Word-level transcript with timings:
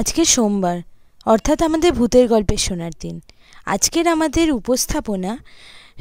আজকে 0.00 0.24
সোমবার, 0.24 0.78
অর্থাৎ 1.26 1.62
আমাদের 1.62 1.92
ভূতের 1.92 2.28
গল্পের 2.28 2.56
শোনার 2.56 2.90
দিন। 3.00 3.20
আজকের 3.66 4.08
আমাদের 4.08 4.52
উপস্থাপনা 4.52 5.38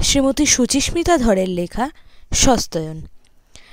শ্রীমতী 0.03 0.45
সুচিস্মিতা 0.45 1.17
ধরের 1.17 1.49
লেখা 1.49 1.89
সস্তয়ন। 2.33 3.01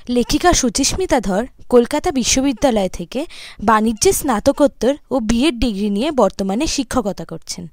লেখিকা 0.08 0.52
সুচিস্মিতা 0.52 1.20
ধর 1.20 1.46
কলকাতা 1.68 2.10
বিশ্ববিদ্যালয় 2.10 2.88
থেকে 2.88 3.26
বাণিজ্যে 3.62 4.12
স্নাতকোত্তর 4.12 4.94
ও 5.10 5.20
বিএড 5.20 5.54
ডিগ্রি 5.54 5.90
নিয়ে 5.90 6.10
বর্তমানে 6.10 6.66
শিক্ষকতা 6.66 7.24
করছেন। 7.24 7.66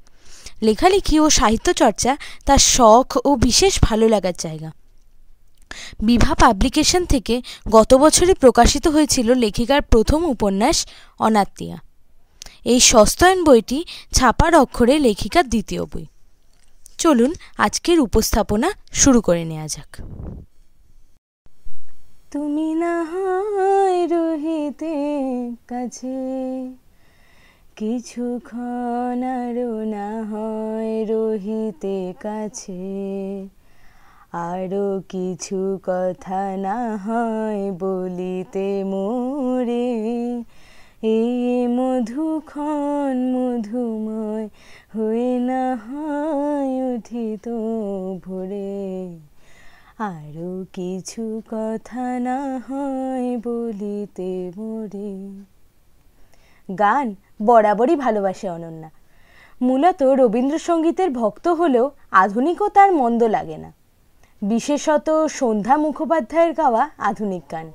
লেখালেখি 0.61 1.19
ও 1.19 1.29
সাহিত্য 1.29 1.73
চর্চা 1.73 2.17
তার 2.45 2.57
শখ 2.57 3.07
ও 3.25 3.35
বিশেষ 3.35 3.79
ভালো 3.81 4.07
লাগার 4.07 4.33
জায়গা। 4.39 4.71
বিভা 6.01 6.33
পাবলিকেশন 6.35 7.05
থেকে 7.05 7.41
গত 7.71 7.93
বছরে 7.93 8.33
প্রকাশিত 8.33 8.87
হয়েছিল 8.87 9.33
লেখিকার 9.33 9.81
প্রথম 9.81 10.25
উপন্যাস 10.25 10.87
অনাত্মীয়া। 11.19 11.88
এই 12.65 12.79
সস্তায়ন 12.79 13.43
বইটি 13.43 13.85
ছাপার 14.11 14.55
অক্ষরে 14.55 14.99
লেখিকার 14.99 15.49
দ্বিতীয় 15.49 15.85
বই। 15.85 16.05
চলুন 16.97 17.33
আজকের 17.57 17.99
উপস্থাপনা 17.99 18.71
শুরু 18.91 19.21
করে 19.21 19.43
নেওয়া 19.45 19.67
যাক। 19.67 19.91
তুমি 22.31 22.73
না 22.73 23.03
হয় 23.03 24.07
রহিতে 24.07 24.95
কাছে, 25.67 26.17
কিছুক্ষণ 27.75 29.23
আরও 29.23 29.83
না 29.85 30.09
হয় 30.31 31.05
রহিতে 31.05 32.13
কাছে, 32.19 32.79
আরও 34.31 35.01
কিছু 35.09 35.79
কথা 35.83 36.57
না 36.57 36.97
হয় 36.97 37.71
বলিতে 37.71 38.83
মোরে 38.83 39.89
এই 41.01 41.67
মধুক্ষণ 41.67 43.17
মধুময় 43.35 44.49
হয়ে 44.95 45.39
না 45.39 45.75
হয় 45.75 46.95
উঠিত 46.95 47.49
ভোরে 48.25 49.19
আরও 49.99 50.65
কিছু 50.73 51.41
কথা 51.51 52.19
না 52.19 52.57
হয় 52.69 53.37
বলিতে 53.43 54.51
মোরে। 54.57 55.43
গান 56.75 57.15
বরাবরই 57.45 57.95
ভালোবাসে 57.95 58.49
অনন্যা। 58.49 58.89
মূলত 59.61 60.03
রবীন্দ্রসঙ্গীতের 60.03 61.09
ভক্ত 61.09 61.47
হলেও 61.47 61.91
আধুনিকও 62.11 62.69
তার 62.69 62.93
মন্দ 62.93 63.23
লাগে 63.23 63.57
না। 63.57 63.73
বিশেষত 64.41 65.27
সন্ধ্যা 65.27 65.77
মুখোপাধ্যায়ের 65.77 66.53
গাওয়া 66.53 66.89
আধুনিক 66.97 67.43
গান। 67.51 67.71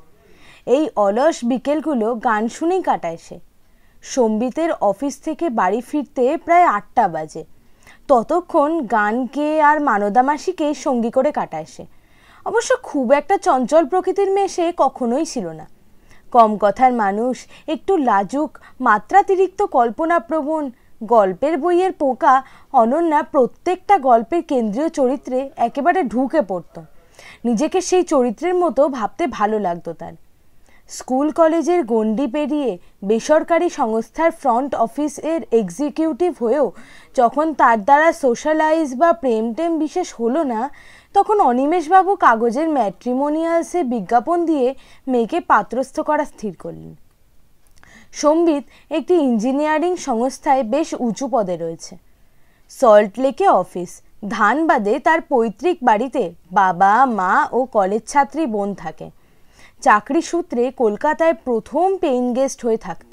এই 0.66 0.88
অলস 0.96 1.44
বিকেলগুলো 1.44 2.14
গান 2.14 2.48
শুনেই 2.48 2.82
কাটায় 2.82 3.16
সে। 3.16 3.40
সম্বিতের 4.02 4.72
অফিস 4.72 5.20
থেকে 5.20 5.48
বাড়ি 5.48 5.80
ফিরতে 5.80 6.36
প্রায় 6.36 6.64
আটটা 6.64 7.08
বাজে। 7.08 7.44
ততক্ষণ 8.08 8.86
গানকে 8.86 9.62
আর 9.62 9.80
মানদামাসিকে 9.80 10.74
সঙ্গী 10.74 11.10
করে 11.10 11.32
কাটায় 11.32 11.64
সে। 11.64 11.86
অবশ্য 12.44 12.76
খুব 12.82 13.12
একটা 13.12 13.36
চঞ্চল 13.36 13.86
প্রকৃতির 13.86 14.30
মেয়ে 14.30 14.48
সে 14.48 14.72
কখনোই 14.76 15.24
ছিল 15.24 15.48
না। 15.48 15.66
কম 16.32 16.56
কথার 16.60 16.92
মানুষ, 16.92 17.46
একটু 17.66 17.96
লাজুক, 17.96 18.58
মাত্রাতিরিক্ত 18.80 19.62
কল্পনাপ্রবণ, 19.62 20.70
গল্পের 21.04 21.58
বইয়ের 21.58 21.92
পোকা, 21.92 22.42
অনন্যা 22.72 23.22
প্রত্যেকটা 23.22 23.98
গল্পের 23.98 24.42
কেন্দ্রীয় 24.42 24.88
চরিত্রে 24.88 25.50
একেবারে 25.56 26.02
ঢুকে 26.02 26.42
পড়ত। 26.42 26.80
নিজেকে 27.44 27.80
সেই 27.80 28.02
চরিত্রের 28.02 28.54
মতো 28.54 28.88
ভাবতে 28.88 29.26
ভালো 29.26 29.58
লাগতো 29.58 29.92
তার। 29.92 30.12
স্কুল 30.90 31.28
কলেজের 31.40 31.80
গণ্ডি 31.92 32.26
পেরিয়ে 32.34 32.70
বেসরকারি 33.08 33.68
সংস্থার 33.80 34.30
ফ্রন্ট 34.40 34.70
অফিসের 34.86 35.40
এক্সিকিউটিভ 35.60 36.32
হয়েও 36.42 36.66
যখন 37.16 37.46
তার 37.60 37.78
দ্বারা 37.84 38.08
সোশ্যালাইজ 38.12 38.88
বা 39.00 39.10
প্রেম 39.12 39.44
টেম 39.54 39.72
বিশেষ 39.78 40.08
হলো 40.20 40.42
না, 40.52 40.60
তখন 41.14 41.36
অনিমেষবাবু 41.50 42.12
কাগজের 42.16 42.68
ম্যাট্রিমোনিয়ালসে 42.76 43.80
বিজ্ঞাপন 43.92 44.38
দিয়ে 44.50 44.68
মেয়েকে 45.06 45.38
পাত্রস্থ 45.50 45.96
করা 46.00 46.24
স্থির 46.24 46.52
করলেন। 46.56 46.92
সম্বিত 48.12 48.64
একটি 48.90 49.14
ইঞ্জিনিয়ারিং 49.28 49.92
সংস্থায় 50.08 50.62
বেশ 50.74 50.88
উঁচু 51.06 51.26
পদে 51.28 51.56
রয়েছে। 51.56 51.94
সল্ট 52.70 53.12
লেকে 53.18 53.46
অফিস, 53.62 53.90
ধানবাদে 54.28 54.94
তার 55.06 55.20
পৈতৃক 55.32 55.76
বাড়িতে 55.88 56.22
বাবা, 56.60 56.92
মা 57.18 57.32
ও 57.52 57.58
কলেজ 57.76 58.02
ছাত্রী 58.12 58.44
বোন 58.46 58.70
থাকে। 58.74 59.06
চাকরি 59.86 60.22
সূত্রে 60.30 60.62
কলকাতায় 60.82 61.36
প্রথম 61.46 61.86
পেইন 62.02 62.24
গেস্ট 62.36 62.58
হয়ে 62.66 62.80
থাকত। 62.86 63.12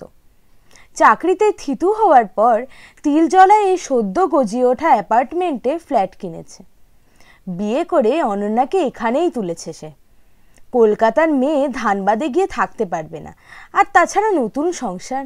চাকরিতে 0.99 1.47
থিতু 1.61 1.87
হওয়ার 1.99 2.25
পর 2.37 2.55
তিলজলায় 3.03 3.65
এই 3.71 3.77
সদ্য 3.87 4.17
গজিয়ে 4.35 4.65
ওঠা 4.71 4.89
অ্যাপার্টমেন্টে 4.95 5.73
ফ্ল্যাট 5.85 6.11
কিনেছে। 6.21 6.61
বিয়ে 7.57 7.81
করে 7.91 8.13
অনন্যাকে 8.33 8.77
এখানেই 8.89 9.29
তুলেছে 9.37 9.71
সে। 9.79 9.89
কলকাতার 10.77 11.29
মেয়ে 11.41 11.63
ধানবাদে 11.79 12.27
গিয়ে 12.35 12.47
থাকতে 12.57 12.83
পারবে 12.93 13.19
না, 13.25 13.31
আর 13.77 13.85
তাছাড়া 13.95 14.29
নতুন 14.41 14.67
সংসার। 14.83 15.25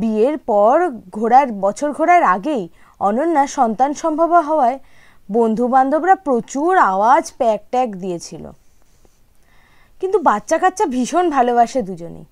বিয়ের 0.00 0.36
পর 0.50 0.76
ঘোরার 1.16 1.48
বছর 1.64 1.88
ঘোরার 1.98 2.22
আগেই 2.34 2.64
অনন্যা 3.08 3.44
সন্তান 3.56 3.90
সম্ভব 4.02 4.30
হওয়ায় 4.48 4.78
বন্ধু 5.28 5.64
বান্ধবরা 5.74 6.14
প্রচুর 6.26 6.72
আওয়াজ 6.92 7.24
প্যাক 7.38 7.60
ট্যাক 7.72 7.88
দিয়েছিল। 8.02 8.44
কিন্তু 10.00 10.18
বাচ্চা 10.28 10.56
কাচ্চা 10.62 10.84
ভীষণ 10.94 11.24
ভালোবাসে 11.36 11.80
দুজনেই। 11.88 12.26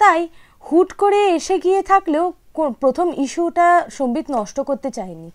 তাই 0.00 0.20
হুট 0.64 0.88
করে 1.02 1.20
এসে 1.36 1.56
গিয়ে 1.64 1.80
থাকলেও 1.90 2.24
প্রথম 2.82 3.08
ইস্যুটা 3.24 3.66
সম্বিত 3.96 4.26
নষ্ট 4.36 4.58
করতে 4.68 4.88
চায়নি, 4.96 5.28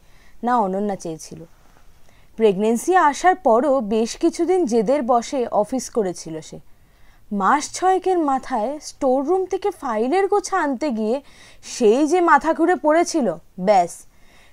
না 0.45 0.53
অনন্যা 0.65 0.97
চেয়েছিল। 1.03 1.39
প্রেগনেন্সি 2.37 2.93
আসার 3.09 3.35
পরও 3.47 3.73
বেশ 3.93 4.11
কিছুদিন 4.21 4.59
জেদের 4.71 5.01
বসে 5.11 5.39
অফিস 5.61 5.85
করেছিল 5.97 6.35
সে। 6.49 6.57
মাস 7.41 7.63
ছয়েকের 7.77 8.19
মাথায় 8.29 8.71
স্টোর 8.89 9.19
রুম 9.27 9.41
থেকে 9.51 9.69
ফাইলের 9.81 10.25
গোছা 10.31 10.55
আনতে 10.65 10.87
গিয়ে 10.97 11.17
সেই 11.73 12.01
যে 12.11 12.19
মাথা 12.31 12.51
ঘুরে 12.57 12.75
পড়েছিল, 12.85 13.27
ব্যাস। 13.67 13.93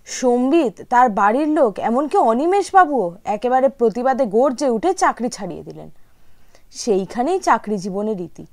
সম্বিত, 0.07 0.75
তার 0.93 1.07
বাড়ির 1.21 1.49
লোক, 1.59 1.73
এমনকি 1.89 2.17
অনিমেষবাবুও 2.31 3.07
একেবারে 3.37 3.69
প্রতিবাদে 3.79 4.25
গর্জে 4.37 4.69
উঠে 4.77 4.91
চাকরি 5.03 5.29
ছাড়িয়ে 5.37 5.62
দিলেন। 5.69 5.89
সেইখানেই 6.72 7.38
চাকরি 7.38 7.78
জীবনের 7.78 8.16
রীতি। 8.16 8.47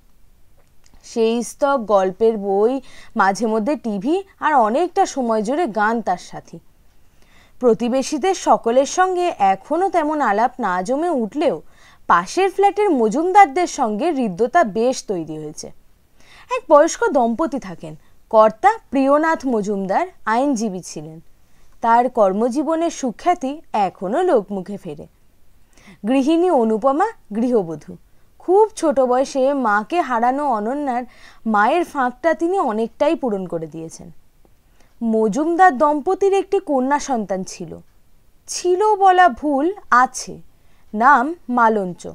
সেই 1.04 1.44
স্তক 1.44 1.80
গল্পের 1.88 2.38
বই, 2.38 2.82
মাঝে 3.16 3.46
মধ্যে 3.48 3.76
টিভি 3.76 4.24
আর 4.40 4.54
অনেকটা 4.54 5.06
সময় 5.06 5.42
জুড়ে 5.42 5.68
গান 5.68 6.02
তার 6.02 6.18
সাথী। 6.18 6.60
প্রতিবেশীদের 7.60 8.36
সকলের 8.36 8.86
সঙ্গে 8.86 9.34
এখনও 9.40 9.90
তেমন 9.90 10.22
আলাপ 10.22 10.52
না 10.60 10.82
জমে 10.82 11.10
উঠলেও 11.10 11.62
পাশের 12.08 12.50
ফ্ল্যাটের 12.52 12.90
মজুমদারদের 12.90 13.68
সঙ্গে 13.68 14.12
হৃদ্যতা 14.12 14.64
বেশ 14.64 15.04
তৈরি 15.04 15.38
হয়েছে। 15.38 15.68
এক 16.52 16.64
বয়স্ক 16.70 17.04
দম্পতি 17.10 17.60
থাকেন, 17.60 17.96
কর্তা 18.30 18.78
প্রিয়নাথ 18.90 19.46
মজুমদার, 19.46 20.08
আইনজীবী 20.26 20.80
ছিলেন। 20.80 21.20
তার 21.82 22.10
কর্মজীবনের 22.10 22.90
সুখ্যাতি 22.90 23.62
এখনও 23.74 24.22
লোকমুখে 24.22 24.78
ফেরে। 24.78 25.08
গৃহিণী 26.08 26.50
অনুপমা, 26.52 27.08
গৃহবধূ। 27.36 27.96
খুব 28.50 28.70
ছোট 28.76 29.00
বয়সে 29.00 29.54
মাকে 29.54 30.02
হারানো 30.02 30.50
অনন্যার 30.50 31.04
মায়ের 31.46 31.84
ফাঁকটা 31.84 32.34
তিনি 32.34 32.60
অনেকটাই 32.60 33.16
পূরণ 33.16 33.48
করে 33.48 33.68
দিয়েছেন। 33.68 34.12
মজুমদার 35.04 35.78
দম্পতির 35.78 36.34
একটি 36.34 36.60
কন্যা 36.60 37.00
সন্তান 37.00 37.44
ছিল। 37.44 37.78
ছিল 38.48 38.96
বলা 38.96 39.30
ভুল 39.30 39.74
আছে, 39.90 40.42
নাম 40.94 41.36
মালঞ্চ। 41.50 42.08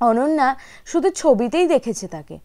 অনন্যা 0.00 0.56
শুধু 0.86 1.10
ছবিতেই 1.10 1.66
দেখেছে 1.66 2.08
তাকে। 2.08 2.38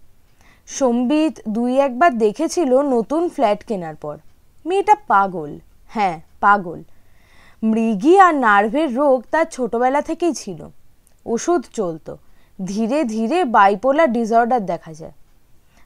সম্বিত 0.68 1.40
দুই 1.50 1.80
একবার 1.80 2.18
দেখেছিল 2.18 2.82
নতুন 2.82 3.30
ফ্ল্যাট 3.30 3.64
কেনার 3.64 3.96
পর। 3.96 4.18
মেয়েটা 4.66 4.96
পাগল 5.08 5.60
হ্যাঁ 5.90 6.22
পাগল। 6.40 6.84
মৃগী 7.64 8.18
আর 8.18 8.36
নার্ভের 8.36 8.96
রোগ 8.96 9.24
তার 9.32 9.46
ছোটবেলা 9.46 10.02
থেকেই 10.02 10.34
ছিল। 10.34 10.70
ওষুধ 11.26 11.66
চলতো। 11.74 12.18
ধীরে 12.66 13.04
ধীরে 13.04 13.46
বাইপোলার 13.46 14.12
ডিসঅর্ডার 14.12 14.62
দেখা 14.66 14.94
যায়। 14.94 15.16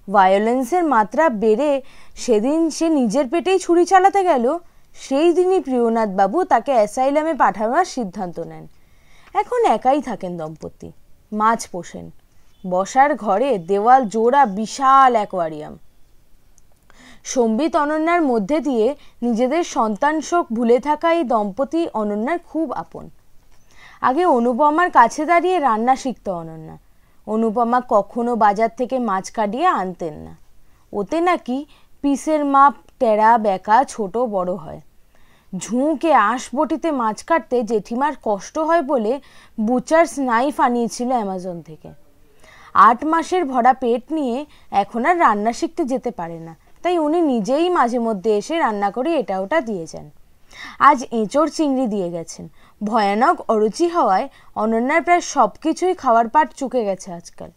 ভায়োলেন্সের 0.09 0.83
মাত্রা 0.83 1.29
বেড়ে 1.29 1.81
সেদিন 2.15 2.69
সে 2.69 2.89
নিজের 2.89 3.27
পেটেই 3.27 3.59
ছুরি 3.59 3.85
চালাতে 3.85 4.23
গেল, 4.23 4.57
সেই 4.95 5.33
দিনই 5.33 5.59
প্রিয়নাথ 5.59 6.09
বাবু 6.09 6.43
তাকে 6.43 6.71
অ্যাসাইলামে 6.71 7.33
পাঠানোর 7.33 7.85
সিদ্ধান্ত 7.85 8.39
নেন। 8.39 8.67
এখন 9.35 9.65
একাই 9.65 10.01
থাকেন 10.01 10.37
দম্পতি, 10.37 10.91
মাছ 11.31 11.67
পোষেন। 11.67 12.11
বসার 12.69 13.15
ঘরে 13.15 13.57
দেওয়াল 13.57 14.01
জোড়া 14.05 14.45
বিশাল 14.45 15.11
অ্যাকোয়ারিয়াম 15.15 15.77
সম্বিত 17.23 17.75
অনন্যার 17.75 18.21
মধ্যে 18.21 18.59
দিয়ে 18.59 18.95
নিজেদের 19.21 19.63
সন্তান 19.63 20.21
শোক 20.21 20.45
ভুলে 20.53 20.79
থাকা 20.79 21.13
এই 21.13 21.23
দম্পতি 21.23 21.87
অনন্যার 21.93 22.39
খুব 22.49 22.71
আপন। 22.73 23.09
আগে 24.03 24.23
অনুপমার 24.37 24.89
কাছে 24.91 25.21
দাঁড়িয়ে 25.25 25.57
রান্না 25.59 25.95
শিখত 25.95 26.27
অনন্যা। 26.41 26.77
অনুপমা 27.27 27.79
কখনো 27.89 28.31
বাজার 28.35 28.71
থেকে 28.77 28.95
মাছ 29.09 29.25
কাটিয়ে 29.31 29.67
আনতেন 29.81 30.15
না। 30.25 30.33
ওতে 30.93 31.19
নাকি 31.21 31.57
পিসের 32.01 32.41
মাপ, 32.45 32.73
টেরা, 32.99 33.31
বেকা, 33.37 33.77
ছোট, 33.83 34.13
বড় 34.35 34.53
হয়। 34.53 34.81
ঝুঁকে 35.57 36.11
আঁশবটিতে 36.13 36.89
মাছ 36.91 37.17
কাটতে 37.23 37.57
জেঠিমার 37.63 38.13
কষ্ট 38.23 38.55
হয় 38.59 38.83
বলে 38.91 39.13
বুচার্স 39.59 40.13
নাইফ 40.31 40.55
আনিয়েছিল 40.59 41.09
অ্যামাজন 41.11 41.57
থেকে। 41.61 41.89
আট 42.87 42.99
মাসের 43.11 43.43
ভরা 43.45 43.73
পেট 43.73 44.03
নিয়ে 44.11 44.37
এখন 44.81 45.01
আর 45.05 45.15
রান্না 45.19 45.51
শিখতে 45.59 45.83
যেতে 45.91 46.11
পারে 46.11 46.39
না। 46.39 46.53
তাই 46.83 46.95
উনি 46.97 47.19
নিজেই 47.21 47.67
মাঝে 47.69 47.99
মধ্যে 47.99 48.31
এসে 48.37 48.55
রান্না 48.57 48.89
করে 48.91 49.09
এটা 49.19 49.35
ওটা 49.39 49.59
দিয়ে 49.61 49.85
যান। 49.91 50.07
আজ 50.79 50.99
এঁচড় 51.11 51.49
চিংড়ি 51.49 51.85
দিয়ে 51.87 52.09
গেছেন। 52.11 52.45
ভয়ানক 52.81 53.37
অরুচি 53.51 53.87
হওয়ায় 53.87 54.27
অনন্যার 54.55 55.01
প্রায় 55.03 55.23
সব 55.33 55.49
কিছুই 55.63 55.93
খাওয়ার 55.93 56.27
পাট 56.29 56.47
চুকে 56.53 56.81
গেছে 56.85 57.09
আজকাল। 57.13 57.49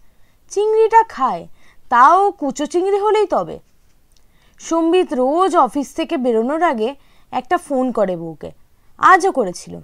চিংড়িটা 0.51 1.03
খায়, 1.15 1.43
তাও 1.89 2.21
কুচো 2.31 2.65
চিংড়ি 2.67 2.99
হলেই 3.05 3.27
তবে। 3.27 3.57
সম্বিত 4.61 5.09
রোজ 5.13 5.53
অফিস 5.57 5.89
থেকে 5.95 6.17
বেরোনোর 6.17 6.63
আগে 6.63 6.91
একটা 7.33 7.57
ফোন 7.57 7.85
করে 7.93 8.15
বউকে। 8.17 8.51
আজও 8.99 9.31
করেছিল। 9.33 9.75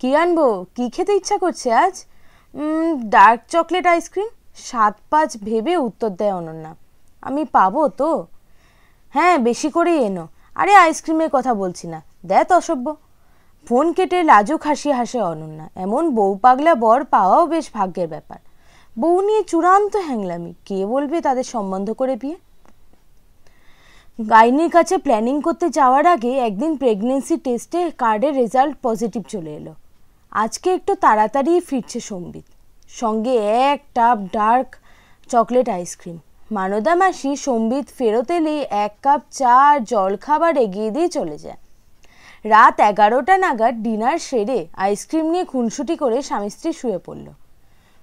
কি 0.00 0.10
আনব, 0.16 0.38
কি 0.74 0.84
খেতে 0.94 1.12
ইচ্ছা 1.12 1.36
করছে 1.38 1.68
আজ? 1.72 1.94
Dark 3.14 3.40
chocolate 3.48 3.86
ice cream? 3.86 4.28
সাত 4.68 4.94
পাঁচ 5.10 5.30
ভেবে 5.36 5.74
উত্তর 5.76 6.10
দেয় 6.20 6.34
অনন্যা। 6.34 6.72
আমি 7.22 7.42
পাবো 7.44 7.82
তো? 7.88 8.10
হ্যাঁ 9.14 9.36
বেশি 9.38 9.68
করেই 9.70 10.00
এনো। 10.08 10.24
আরে 10.56 10.74
আইসক্রিমের 10.74 11.28
কথা 11.32 11.54
বলছি 11.54 11.86
না। 11.86 12.02
দেখ 12.26 12.52
অসভ্য। 12.52 12.96
ফোন 13.68 13.92
কেটে 13.92 14.22
লাজুক 14.22 14.62
হাসি 14.62 14.90
হাসে 14.90 15.20
অনন্যা। 15.20 15.68
এমন 15.74 16.14
বউ 16.14 16.38
পাগলা 16.42 16.74
বর 16.74 17.04
পাওয়াও 17.04 17.46
বেশ 17.46 17.70
ভাগ্যের 17.74 18.08
ব্যাপার। 18.08 18.38
বউ 18.98 19.20
নিয়ে 19.20 19.42
চূড়ান্ত 19.42 19.96
হ্যাংলামি। 19.96 20.54
কে 20.64 20.86
বলবে 20.86 21.20
তাদের 21.20 21.44
সম্বন্ধ 21.44 21.92
করে 21.92 22.16
বিয়ে? 22.16 22.36
গাইনির 24.30 24.70
কাছে 24.70 24.98
প্ল্যানিং 24.98 25.42
করতে 25.42 25.70
যাওয়ার 25.70 26.06
আগে 26.06 26.38
একদিন 26.38 26.76
প্রেগনেন্সি 26.76 27.36
টেস্টে 27.36 27.90
কার্ডের 27.90 28.34
রেজাল্ট 28.34 28.76
পজিটিভ 28.82 29.22
চলে 29.28 29.54
এলো। 29.54 29.74
আজকে 30.30 30.74
একটু 30.74 30.94
তাড়াতাড়ি 30.94 31.60
ফিরছে 31.60 32.00
সম্বিত। 32.00 32.44
সঙ্গে 32.88 33.34
এক 33.72 33.80
টাপ 33.94 34.18
ডার্ক 34.32 34.76
চকলেট 35.28 35.68
আইসক্রিম 35.68 36.18
মানদা 36.50 36.94
মাসি 36.94 37.36
সম্বিত 37.36 37.86
ফেরত 37.98 38.30
এলেই 38.30 38.60
এক 38.84 38.94
কাপ 39.02 39.20
চা 39.30 39.54
আর 39.70 39.84
জলখাবার 39.84 40.56
এগিয়ে 40.56 40.90
দিয়ে 40.90 41.08
চলে 41.08 41.38
যায়। 41.38 41.56
রাত 42.44 42.80
এগারোটা 42.80 43.38
নাগাদ 43.38 43.74
ডিনার 43.74 44.18
সেরে 44.18 44.66
আইসক্রিম 44.72 45.26
নিয়ে 45.26 45.44
খুনসুটি 45.44 45.96
করে 45.96 46.22
স্বামী 46.22 46.50
স্ত্রী 46.50 46.72
শুয়ে 46.72 46.98
পড়ল। 46.98 47.26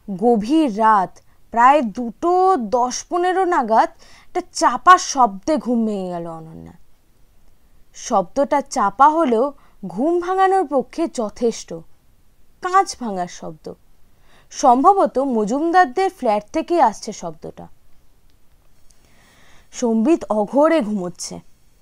গভীর 0.07 0.79
রাত, 0.79 1.19
প্রায় 1.51 1.81
দুটো 1.81 2.57
দশ 2.57 2.95
পনেরো 3.09 3.43
নাগাদ 3.45 3.89
একটা 4.27 4.41
চাপা 4.53 4.97
শব্দে 4.97 5.57
ঘুম 5.57 5.85
ভেঙে 5.85 6.09
গেল 6.09 6.27
অনন্যা। 6.27 6.73
শব্দটা 7.93 8.61
চাপা 8.61 9.09
হলেও 9.09 9.53
ঘুম 9.87 10.19
ভাঙানোর 10.19 10.67
পক্ষে 10.67 11.07
যথেষ্ট। 11.13 11.73
কাঁচ 12.61 12.95
ভাঙার 13.01 13.27
শব্দ। 13.27 13.73
সম্ভবত 14.51 15.19
মজুমদারদের 15.19 16.09
ফ্ল্যাট 16.09 16.43
থেকেই 16.53 16.81
আসছে 16.81 17.11
শব্দটা। 17.13 17.67
সম্বিত 19.73 20.23
অঘরে 20.29 20.81
ঘুমোচ্ছে। 20.81 21.39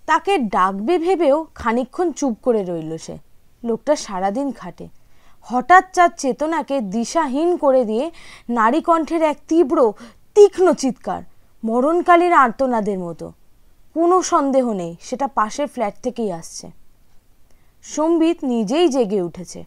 তাকে 0.07 0.37
ডাকবে 0.37 0.97
ভেবেও 0.97 1.47
খানিক্ষণ 1.55 2.11
চুপ 2.11 2.35
করে 2.43 2.63
রইল 2.63 2.97
সে। 2.97 3.17
লোকটা 3.63 3.95
সারাদিন 3.95 4.51
খাটে। 4.51 4.87
হঠাৎ 5.41 5.83
চার 5.93 6.09
চেতনাকে 6.17 6.81
দিশাহীন 6.81 7.57
করে 7.57 7.85
দিয়ে 7.85 8.11
নারী 8.49 8.81
কণ্ঠের 8.81 9.21
এক 9.21 9.37
তীব্র, 9.47 9.93
তীক্ষ্ণ 10.35 10.73
চিৎকার 10.73 11.21
মরণকালীর 11.63 12.33
আর্তনাদের 12.33 12.99
মতো। 12.99 13.31
কোনো 13.93 14.21
সন্দেহ 14.21 14.73
নেই, 14.73 14.95
সেটা 15.01 15.27
পাশের 15.27 15.67
ফ্ল্যাট 15.67 15.93
থেকেই 16.03 16.31
আসছে। 16.31 16.71
সম্বিত 17.83 18.37
নিজেই 18.43 18.87
জেগে 18.87 19.21
উঠেছে। 19.21 19.63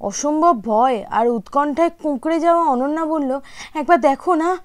অসম্ভব 0.00 0.60
ভয় 0.62 1.04
আর 1.10 1.28
উৎকণ্ঠায় 1.28 1.90
কুঁকড়ে 2.02 2.40
যাওয়া 2.40 2.64
অনন্যা 2.64 3.04
বলল, 3.04 3.40
একবার 3.74 4.00
দেখো 4.00 4.34
না। 4.34 4.58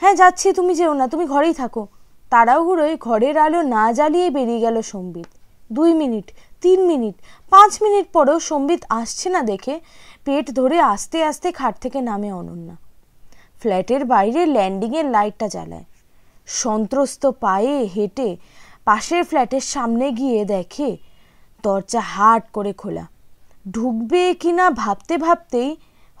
হ্যাঁ 0.00 0.14
যাচ্ছি, 0.14 0.52
তুমি 0.52 0.74
যেও 0.74 0.92
না, 0.92 1.08
তুমি 1.08 1.26
ঘরেই 1.26 1.54
থাকো। 1.54 1.86
তাড়াহুড়োয় 2.32 2.94
ঘরের 3.06 3.36
আলো 3.38 3.60
না 3.74 3.84
জ্বালিয়ে 3.92 4.28
বেরিয়ে 4.30 4.60
গেল 4.60 4.76
সম্বিত। 4.92 5.28
দুই 5.72 5.90
মিনিট, 6.00 6.26
তিন 6.62 6.78
মিনিট, 6.90 7.16
পাঁচ 7.52 7.72
মিনিট 7.84 8.06
পরেও 8.12 8.38
সম্বিত 8.50 8.82
আসছে 9.00 9.26
না 9.34 9.40
দেখে 9.42 9.74
পেট 10.24 10.46
ধরে 10.50 10.76
আস্তে 10.92 11.18
আস্তে 11.30 11.48
খাট 11.52 11.74
থেকে 11.80 11.98
নামে 12.00 12.30
অনন্যা। 12.32 12.76
ফ্ল্যাটের 13.60 14.02
বাইরে 14.04 14.40
ল্যান্ডিংয়ের 14.46 15.06
লাইটটা 15.10 15.46
জ্বালায়। 15.48 15.86
সন্ত্রস্ত 16.46 17.22
পায়ে 17.44 17.76
হেঁটে 17.94 18.28
পাশের 18.84 19.22
ফ্ল্যাটের 19.24 19.64
সামনে 19.74 20.06
গিয়ে 20.12 20.40
দেখে 20.44 20.90
দরজা 21.64 22.02
হাট 22.14 22.42
করে 22.52 22.72
খোলা। 22.72 23.04
ঢুকবে 23.70 24.22
কিনা 24.34 24.66
ভাবতে 24.82 25.14
ভাবতেই 25.18 25.70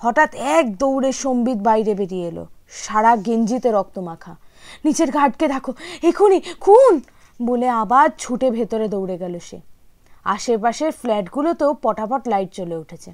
হঠাৎ 0.00 0.30
এক 0.56 0.64
দৌড়ে 0.76 1.10
সম্বিত 1.24 1.58
বাইরে 1.68 1.92
বেরিয়ে 1.94 2.26
এলো। 2.28 2.44
সারা 2.84 3.12
গেঞ্জিতে 3.26 3.68
রক্ত 3.70 3.96
মাখা 4.08 4.34
নিচের 4.84 5.10
ঘাটকে 5.10 5.48
দেখো। 5.48 5.72
এখনই 6.02 6.40
খুন! 6.60 7.00
বলে 7.40 7.68
আবার 7.68 8.08
ছুটে 8.18 8.50
ভেতরে 8.50 8.88
দৌড়ে 8.88 9.18
গেল 9.18 9.38
সে। 9.38 9.60
আশেপাশের 10.24 10.92
ফ্ল্যাটগুলোতেও 10.92 11.74
পটাপট 11.82 12.28
লাইট 12.28 12.50
চলে 12.52 12.76
উঠেছে। 12.76 13.12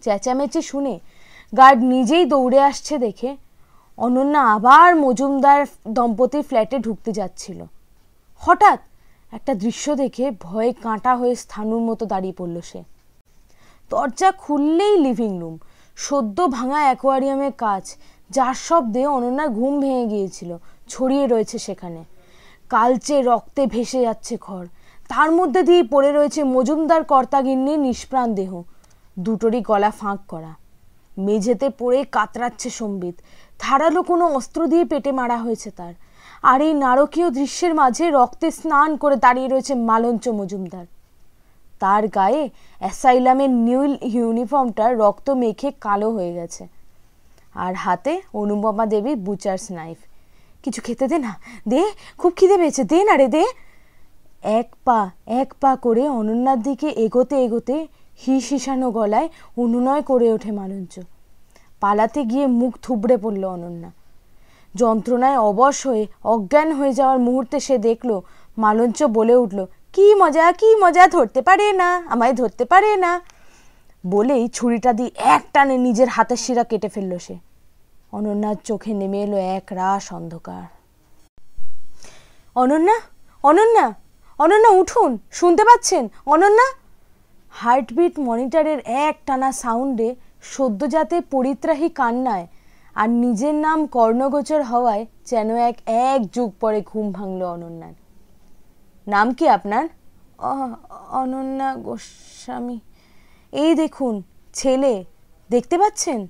চেঁচামেচি 0.00 0.62
শুনে 0.62 0.98
গার্ড 1.56 1.82
নিজেই 1.82 2.24
দৌড়ে 2.24 2.60
আসছে 2.60 2.98
দেখে 2.98 3.36
অনন্যা 3.98 4.42
আবার 4.42 4.96
মজুমদার 4.96 5.66
দম্পতির 5.88 6.42
ফ্ল্যাটে 6.42 6.78
ঢুকতে 6.78 7.12
যাচ্ছিল। 7.12 7.64
হঠাৎ 8.40 8.78
একটা 9.32 9.54
দৃশ্য 9.54 9.94
দেখে 9.94 10.30
ভয়ে 10.30 10.72
কাঁটা 10.72 11.16
হয়ে 11.16 11.34
স্থানুর 11.34 11.80
মতো 11.80 12.06
দাঁড়িয়ে 12.06 12.34
পড়ল 12.38 12.60
সে। 12.60 12.82
দরজা 13.90 14.32
খুললেই 14.32 14.96
লিভিং 14.96 15.40
রুম, 15.40 15.58
সদ্য 15.96 16.48
ভাঙা 16.50 16.80
অ্যাকোয়ারিয়ামের 16.80 17.52
কাজ 17.58 17.96
যার 18.30 18.54
শব্দে 18.54 19.06
অনন্যার 19.06 19.48
ঘুম 19.48 19.80
ভেঙে 19.80 20.06
গিয়েছিল, 20.06 20.58
ছড়িয়ে 20.88 21.26
রয়েছে 21.26 21.58
সেখানে। 21.58 22.04
কালচে 22.70 23.22
রক্তে 23.22 23.66
ভেসে 23.66 24.00
যাচ্ছে 24.00 24.38
ঘর 24.40 24.66
তার 25.08 25.32
মধ্যে 25.32 25.62
দিয়ে 25.62 25.82
পড়ে 25.82 26.12
রয়েছে 26.12 26.44
মজুমদার 26.44 27.04
কর্তাগিন্নির 27.04 27.78
নিষ্প্রাণ 27.78 28.34
দেহ। 28.34 28.62
দুটোরই 29.18 29.60
গলা 29.60 29.90
ফাঁক 29.90 30.20
করা। 30.28 30.54
মেঝেতে 31.18 31.70
পড়ে 31.78 32.04
কাতরাচ্ছে 32.04 32.70
সম্বিত। 32.70 33.14
ধারালো 33.58 34.02
কোনো 34.02 34.24
অস্ত্র 34.34 34.66
দিয়ে 34.66 34.84
পেটে 34.84 35.12
মারা 35.12 35.36
হয়েছে 35.36 35.70
তার। 35.70 35.94
আর 36.42 36.60
এই 36.60 36.74
নারকীয় 36.74 37.30
দৃশ্যের 37.30 37.74
মাঝে 37.74 38.10
রক্তে 38.10 38.50
স্নান 38.50 38.96
করে 38.96 39.16
দাঁড়িয়ে 39.16 39.48
রয়েছে 39.48 39.74
মালঞ্চ 39.74 40.28
মজুমদার। 40.28 40.86
তার 41.80 42.08
গায়ে 42.08 42.48
অ্যাসাইলামের 42.78 43.50
নিউল 43.50 43.96
ইউনিফর্মটা 44.02 44.92
রক্ত 44.92 45.30
মেখে 45.30 45.72
কালো 45.80 46.10
হয়ে 46.10 46.32
গেছে। 46.34 46.79
আর 47.54 47.74
হাতে 47.74 48.12
অনুপমা 48.34 48.84
দেবীর 48.86 49.16
বুচার্স 49.16 49.64
নাইফ 49.70 49.98
কিছু 50.64 50.80
খেতে 50.82 51.06
দে 51.08 51.18
না, 51.18 51.32
দে, 51.68 51.82
খুব 52.18 52.32
খিদে 52.36 52.56
পেয়েছে, 52.56 52.84
দে 52.84 52.98
না 53.04 53.16
রে, 53.16 53.28
দে। 53.28 53.44
এক 54.42 54.68
পা 54.84 55.10
এক 55.26 55.48
পা 55.60 55.76
করে 55.76 56.08
অনন্যার 56.08 56.62
দিকে 56.62 56.88
এগোতে 56.88 57.36
এগোতে 57.44 57.86
হিস 58.26 58.48
হিসানো 58.48 58.90
গলায় 58.90 59.28
অনুনয় 59.56 60.02
করে 60.02 60.32
ওঠে 60.32 60.52
মালঞ্চ। 60.52 60.94
পালাতে 61.80 62.24
গিয়ে 62.24 62.46
মুখ 62.46 62.72
থুবড়ে 62.82 63.16
পড়ল 63.16 63.44
অনন্যা। 63.44 63.90
যন্ত্রণায় 64.74 65.38
অবশ 65.38 65.86
হয়ে, 65.86 66.06
অজ্ঞান 66.24 66.72
হয়ে 66.72 66.92
যাওয়ার 66.92 67.18
মুহূর্তে 67.18 67.60
সে 67.60 67.78
দেখল, 67.78 68.20
মালঞ্চ 68.58 69.02
বলে 69.02 69.34
উঠল, 69.36 69.64
কি 69.92 70.14
মজা 70.14 70.52
কি 70.52 70.76
মজা, 70.76 71.06
ধরতে 71.06 71.42
পারে 71.42 71.72
না, 71.72 72.02
আমায় 72.08 72.34
ধরতে 72.34 72.64
পারে 72.64 72.96
না। 72.96 73.20
বলেই 74.06 74.48
ছুরিটা 74.48 74.92
দিয়ে 74.92 75.10
এক 75.16 75.42
টানে 75.52 75.76
নিজের 75.78 76.08
হাতের 76.08 76.36
শিরা 76.36 76.64
কেটে 76.64 76.88
ফেলল 76.88 77.18
সে। 77.18 77.38
অনন্যার 78.12 78.54
চোখে 78.64 78.94
নেমে 78.94 79.22
এলো 79.22 79.36
এক 79.36 79.66
রাস 79.70 80.12
অন্ধকার। 80.12 80.62
অনন্যা 82.54 82.96
অনন্যা 83.42 83.94
অনন্যা 84.38 84.70
উঠুন, 84.70 85.18
শুনতে 85.32 85.64
পাচ্ছেন? 85.64 86.08
অনন্যা? 86.26 86.66
হার্টবিট 87.50 88.18
মনিটরের 88.18 88.78
এক 88.84 89.16
টানা 89.26 89.52
সাউন্ডে 89.52 90.14
সদ্যজাতে 90.42 91.20
পরিত্রাহী 91.20 91.88
কান্নায় 91.88 92.46
আর 92.94 93.08
নিজের 93.08 93.54
নাম 93.54 93.86
কর্ণগোচর 93.86 94.62
হওয়ায় 94.62 95.06
যেন 95.24 95.56
এক 95.56 95.76
এক 95.86 96.20
যুগ 96.32 96.52
পরে 96.60 96.82
ঘুম 96.86 97.12
ভাঙল 97.12 97.42
অনন্যার। 97.42 97.94
নাম 99.06 99.32
কি 99.32 99.48
আপনার? 99.48 99.88
অনন্যা 101.10 101.74
গোস্বামী। 101.74 102.78
এই 103.52 103.74
দেখুন, 103.74 104.22
ছেলে, 104.52 105.04
দেখতে 105.50 105.78
পাচ্ছেন? 105.78 106.26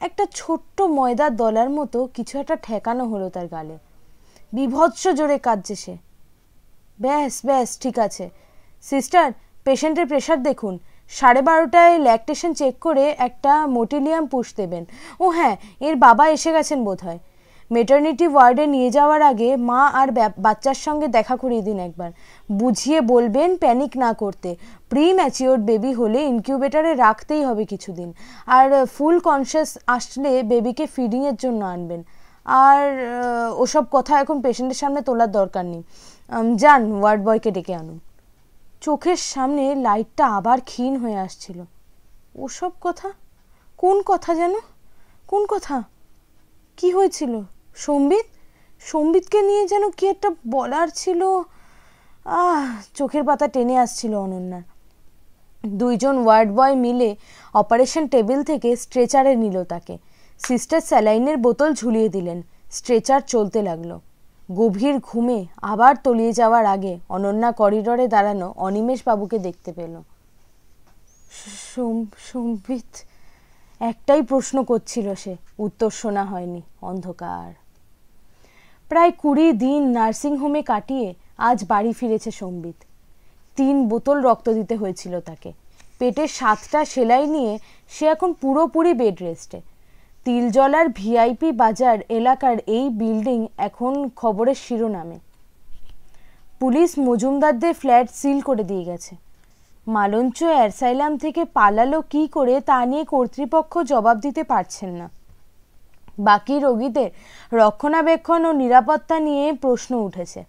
একটা 0.00 0.26
ছোট্ট 0.34 0.82
ময়দার 0.82 1.36
দলার 1.36 1.70
মতো 1.70 2.06
কিছু 2.06 2.38
একটা 2.38 2.56
ঠেকানো 2.56 3.04
হলো 3.04 3.28
তার 3.30 3.48
গালে। 3.48 3.78
বিভৎস 4.52 5.08
জোরে 5.08 5.38
কাঁদছে 5.38 5.74
সে। 5.74 5.96
ব্যাস 7.00 7.40
ব্যাস, 7.46 7.78
ঠিক 7.80 7.98
আছে। 7.98 8.30
সিস্টার, 8.82 9.32
পেশেন্টের 9.64 10.06
প্রেশার 10.06 10.42
দেখুন। 10.42 10.78
সাড়ে 11.08 11.42
বারোটায় 11.42 11.98
ল্যাকটেশন 11.98 12.52
চেক 12.54 12.78
করে 12.78 13.14
একটা 13.18 13.66
মোটিলিয়াম 13.66 14.26
পুষ 14.26 14.54
দেবেন। 14.54 14.84
ও 15.20 15.28
হ্যাঁ 15.28 15.56
এর 15.80 15.96
বাবা 15.96 16.28
এসে 16.28 16.52
গেছেন 16.52 16.84
বোধ 16.84 17.02
হয় 17.04 17.18
মেটার্নিটি 17.70 18.26
ওয়ার্ডে 18.28 18.66
নিয়ে 18.66 18.90
যাওয়ার 18.90 19.22
আগে 19.22 19.56
মা 19.56 19.82
আর 20.00 20.08
বাচ্চার 20.38 20.74
সঙ্গে 20.74 21.06
দেখা 21.08 21.36
করিয়ে 21.36 21.62
দিন 21.62 21.78
একবার। 21.78 22.10
বুঝিয়ে 22.52 23.00
বলবেন 23.00 23.56
প্যানিক 23.56 23.92
না 23.96 24.12
করতে। 24.12 24.56
প্রি 24.90 25.12
ম্যাচিওর 25.12 25.58
বেবি 25.58 25.92
হলে 25.92 26.20
ইনকিউবেটারে 26.22 26.94
রাখতেই 26.94 27.42
হবে 27.44 27.64
কিছুদিন। 27.64 28.12
আর 28.46 28.86
ফুল 28.86 29.16
কনসিয়াস 29.20 29.78
আসলে 29.86 30.42
বেবিকে 30.42 30.86
ফিডিংয়ের 30.86 31.36
জন্য 31.36 31.64
আনবেন। 31.64 32.02
আর 32.46 32.82
ওসব 33.56 33.84
কথা 33.90 34.20
এখন 34.20 34.36
পেশেন্টের 34.42 34.76
সামনে 34.76 35.00
তোলার 35.02 35.30
দরকার 35.32 35.64
নেই। 35.64 35.82
যান 36.56 36.82
ওয়ার্ড 37.00 37.22
বয়কে 37.24 37.50
ডেকে 37.50 37.74
আনুন। 37.74 37.98
চোখের 38.80 39.16
সামনে 39.16 39.74
লাইটটা 39.74 40.24
আবার 40.26 40.58
ক্ষীণ 40.60 40.96
হয়ে 40.96 41.18
আসছিল। 41.26 41.58
ওসব 42.34 42.72
কথা? 42.80 43.08
কোন 43.78 43.96
কথা 44.06 44.34
যেন? 44.34 44.54
কোন 45.28 45.42
কথা? 45.48 45.82
কি 46.76 46.90
হয়েছিল? 46.90 47.34
সম্বিত? 47.78 48.24
সম্বিতকে 48.80 49.42
নিয়ে 49.42 49.66
যেন 49.66 49.90
কি 49.90 50.06
একটা 50.06 50.30
বলার 50.50 50.88
ছিল? 50.94 51.22
আহ, 52.24 52.82
চোখের 52.94 53.24
পাতা 53.24 53.48
টেনে 53.48 53.78
আসছিল 53.78 54.14
অনন্যার। 54.14 54.62
দুইজন 55.66 56.18
ওয়ার্ড 56.18 56.52
বয় 56.52 56.74
মিলে 56.74 57.16
অপারেশন 57.54 58.08
টেবিল 58.08 58.42
থেকে 58.42 58.76
স্ট্রেচারে 58.76 59.36
নিল 59.36 59.64
তাকে। 59.64 59.98
সিস্টার 60.38 60.80
স্যালাইনের 60.80 61.36
বোতল 61.36 61.74
ঝুলিয়ে 61.74 62.08
দিলেন। 62.08 62.42
স্ট্রেচার 62.70 63.20
চলতে 63.20 63.62
লাগল। 63.62 63.98
গভীর 64.54 64.98
ঘুমে 64.98 65.46
আবার 65.62 65.94
তলিয়ে 66.04 66.32
যাওয়ার 66.32 66.66
আগে 66.66 66.98
অনন্যা 67.08 67.52
করিডরে 67.52 68.08
দাঁড়ানো 68.08 68.54
অনিমেষ 68.56 69.02
বাবুকে 69.06 69.38
দেখতে 69.38 69.72
পেল। 69.72 70.02
সম্বিত? 72.32 72.96
একটাই 73.80 74.22
প্রশ্ন 74.22 74.64
করছিল 74.64 75.14
সে। 75.14 75.36
উত্তর 75.58 75.90
শোনা 75.90 76.24
হয়নি। 76.24 76.62
অন্ধকার। 76.82 77.67
প্রায় 78.90 79.12
কুড়ি 79.12 79.46
দিন 79.52 79.80
নার্সিংহোমে 79.96 80.62
কাটিয়ে 80.62 81.08
আজ 81.48 81.58
বাড়ি 81.70 81.92
ফিরেছে 81.92 82.30
সম্বিত। 82.30 82.78
তিন 83.56 83.76
বোতল 83.90 84.16
রক্ত 84.28 84.46
দিতে 84.58 84.74
হয়েছিল 84.76 85.14
তাকে। 85.20 85.50
পেটে 85.98 86.24
সাতটা 86.28 86.80
সেলাই 86.84 87.26
নিয়ে 87.26 87.52
সে 87.94 88.04
এখন 88.06 88.30
পুরোপুরি 88.32 88.92
বেড 88.94 89.16
রেস্টে। 89.22 89.58
তিলজলার 90.24 90.86
ভিআইপি 90.88 91.52
বাজার 91.52 91.98
এলাকার 92.08 92.56
এই 92.76 92.86
বিল্ডিং 93.00 93.46
এখন 93.56 93.92
খবরের 94.16 94.58
শিরোনামে। 94.64 95.18
পুলিশ 96.60 96.90
মজুমদারদের 96.98 97.74
ফ্ল্যাট 97.74 98.08
সিল 98.10 98.38
করে 98.40 98.64
দিয়ে 98.64 98.84
গেছে। 98.84 99.12
মালঞ্চ 99.86 100.38
অ্যারসাইলাম 100.44 101.12
থেকে 101.16 101.42
পালালো 101.56 101.98
কি 102.12 102.22
করে 102.28 102.54
তা 102.60 102.78
নিয়ে 102.86 103.04
কর্তৃপক্ষ 103.04 103.72
জবাব 103.92 104.16
দিতে 104.20 104.42
পারছেন 104.42 104.90
না। 105.00 105.06
বাকি 106.18 106.58
রোগীদের 106.58 107.10
রক্ষণাবেক্ষণ 107.52 108.44
ও 108.44 108.52
নিরাপত্তা 108.52 109.20
নিয়ে 109.20 109.52
প্রশ্ন 109.52 109.94
উঠেছে। 109.94 110.44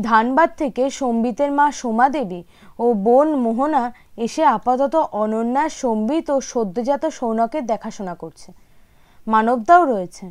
ধানবাদ 0.00 0.50
থেকে 0.58 0.90
সম্বিতের 0.90 1.50
মা 1.52 1.72
সোমা 1.72 2.08
দেবী 2.08 2.42
ও 2.78 2.94
বোন 2.94 3.28
মোহনা 3.34 3.92
এসে 4.16 4.44
আপাতত 4.44 4.96
অনন্যার 4.96 5.70
সম্বিত 5.70 6.30
ও 6.30 6.40
সদ্যজাত 6.40 7.06
সৌনকের 7.06 7.66
দেখাশোনা 7.66 8.14
করছে। 8.14 8.52
মানবদাও 9.26 9.84
রয়েছে। 9.84 10.30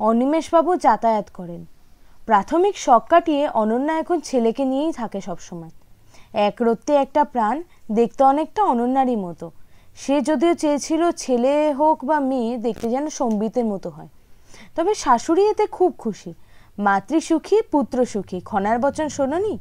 অনিমেষবাবু 0.00 0.76
যাতায়াত 0.76 1.30
করেন। 1.34 1.64
প্রাথমিক 2.26 2.78
শখ 2.78 3.02
কাটিয়ে 3.08 3.48
অনন্যা 3.48 3.98
এখন 3.98 4.20
ছেলেকে 4.20 4.64
নিয়েই 4.64 4.92
থাকে 4.92 5.20
সবসময়। 5.20 5.70
এক 6.32 6.54
রত্তে 6.60 6.94
একটা 6.94 7.24
প্রাণ, 7.24 7.62
দেখতে 7.92 8.24
অনেকটা 8.24 8.64
অনন্যারই 8.64 9.16
মতো। 9.16 9.50
সে 9.94 10.20
যদিও 10.20 10.54
চেয়েছিল 10.54 11.10
ছেলে 11.10 11.72
হোক 11.72 12.04
বা 12.04 12.20
মেয়ে 12.20 12.58
দেখতে 12.58 12.90
যেন 12.90 13.08
সম্বিতের 13.08 13.64
মতো 13.64 13.90
হয়। 13.90 14.08
তবে 14.76 14.94
শাশুড়ি 14.94 15.48
এতে 15.48 15.66
খুব 15.66 15.94
খুশি। 15.98 16.34
মাতৃসুখী 16.78 17.62
পুত্র 17.62 18.04
সুখী। 18.04 18.40
খনার 18.40 18.78
বচন 18.78 19.08
শোনি 19.08 19.58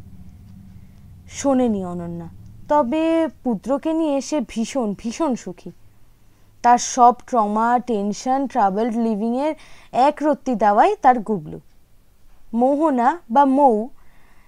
শোনেনি 1.30 1.86
অনন্যা। 1.86 2.28
তবে 2.70 3.28
পুত্রকে 3.44 3.94
নিয়ে 3.94 4.22
সে 4.22 4.42
ভীষণ 4.48 4.96
ভীষণ 4.98 5.36
সুখী। 5.36 5.72
তার 6.62 6.78
সব 6.78 7.14
ট্রমা, 7.28 7.80
টেনশন, 7.80 8.48
ট্রাভেলড 8.48 8.98
লিভিংয়ের 8.98 9.56
এক 9.92 10.18
রত্তি 10.22 10.56
দেওয়াই 10.56 10.96
তার 11.02 11.20
গুবলু। 11.20 11.60
মোহনা 12.54 13.20
বা 13.32 13.46
মৌ, 13.46 13.88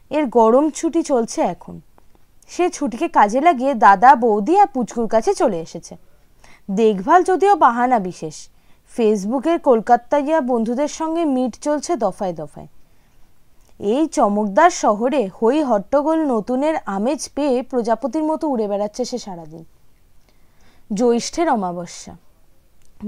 এর 0.10 0.26
গরম 0.26 0.70
ছুটি 0.70 1.04
চলছে 1.04 1.42
এখন। 1.42 1.82
সে 2.54 2.66
ছুটিকে 2.70 3.08
কাজে 3.08 3.42
লাগিয়ে 3.42 3.74
দাদা, 3.74 4.16
বৌদি 4.16 4.54
আর 4.60 4.68
পুচকুর 4.68 5.08
কাছে 5.08 5.32
চলে 5.34 5.60
এসেছে। 5.60 5.94
দেখভাল 6.72 7.24
যদিও 7.24 7.56
বাহানা 7.56 8.00
বিশেষ। 8.00 8.36
ফেসবুকের 8.96 9.60
কলকাতাইয়া 9.60 10.40
বন্ধুদের 10.42 10.88
সঙ্গে 10.88 11.24
মিট 11.26 11.54
চলছে 11.62 11.96
দফায় 11.96 12.34
দফায়। 12.34 12.68
এই 13.80 14.08
চমকদার 14.08 14.70
শহরে 14.70 15.30
হই 15.42 15.64
হট্টগোল 15.64 16.20
নতুনের 16.26 16.76
আমেজ 16.86 17.30
পেয়ে 17.36 17.64
প্রজাপতির 17.64 18.24
মতো 18.24 18.48
উড়ে 18.48 18.68
বেড়াচ্ছে 18.68 19.06
সে 19.06 19.18
সারাদিন। 19.18 19.64
জ্যৈষ্ঠের 20.94 21.50
অমাবস্যা। 21.50 22.14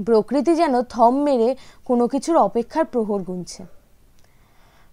প্রকৃতি 0.06 0.52
যেন 0.54 0.82
থম 0.82 1.14
মেরে 1.22 1.56
কোনো 1.84 2.04
কিছুর 2.08 2.36
অপেক্ষার 2.36 2.84
প্রহর 2.84 3.20
গুনছে। 3.22 3.62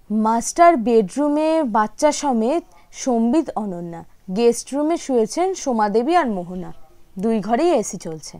মাস্টার 0.09 0.77
বেডরুমে 0.77 1.63
বাচ্চা 1.63 2.11
সমেত 2.11 2.63
সম্বিত 2.91 3.47
অনন্যা। 3.55 4.01
গেস্ট 4.35 4.73
রুমে 4.73 4.97
শুয়েছেন 4.97 5.53
সোমাদেবী 5.53 6.15
আর 6.15 6.27
মোহনা। 6.27 6.73
দুই 7.19 7.39
ঘরেই 7.39 7.69
এসি 7.69 7.97
চলছে। 7.97 8.39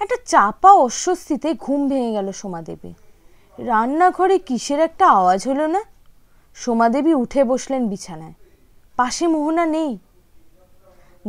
একটা 0.00 0.16
চাপা 0.26 0.72
অস্বস্তিতে 0.72 1.54
ঘুম 1.54 1.88
ভেঙে 1.88 2.12
গেল 2.12 2.32
সোমাদেবী। 2.32 2.94
রান্নাঘরে 3.58 4.38
কিসের 4.38 4.80
একটা 4.80 5.08
আওয়াজ 5.08 5.48
হলো 5.48 5.66
না? 5.66 5.82
সোমাদেবী 6.54 7.14
উঠে 7.14 7.44
বসলেন 7.44 7.88
বিছানায়। 7.88 8.32
পাশে 8.96 9.26
মোহনা 9.26 9.66
নেই। 9.66 9.98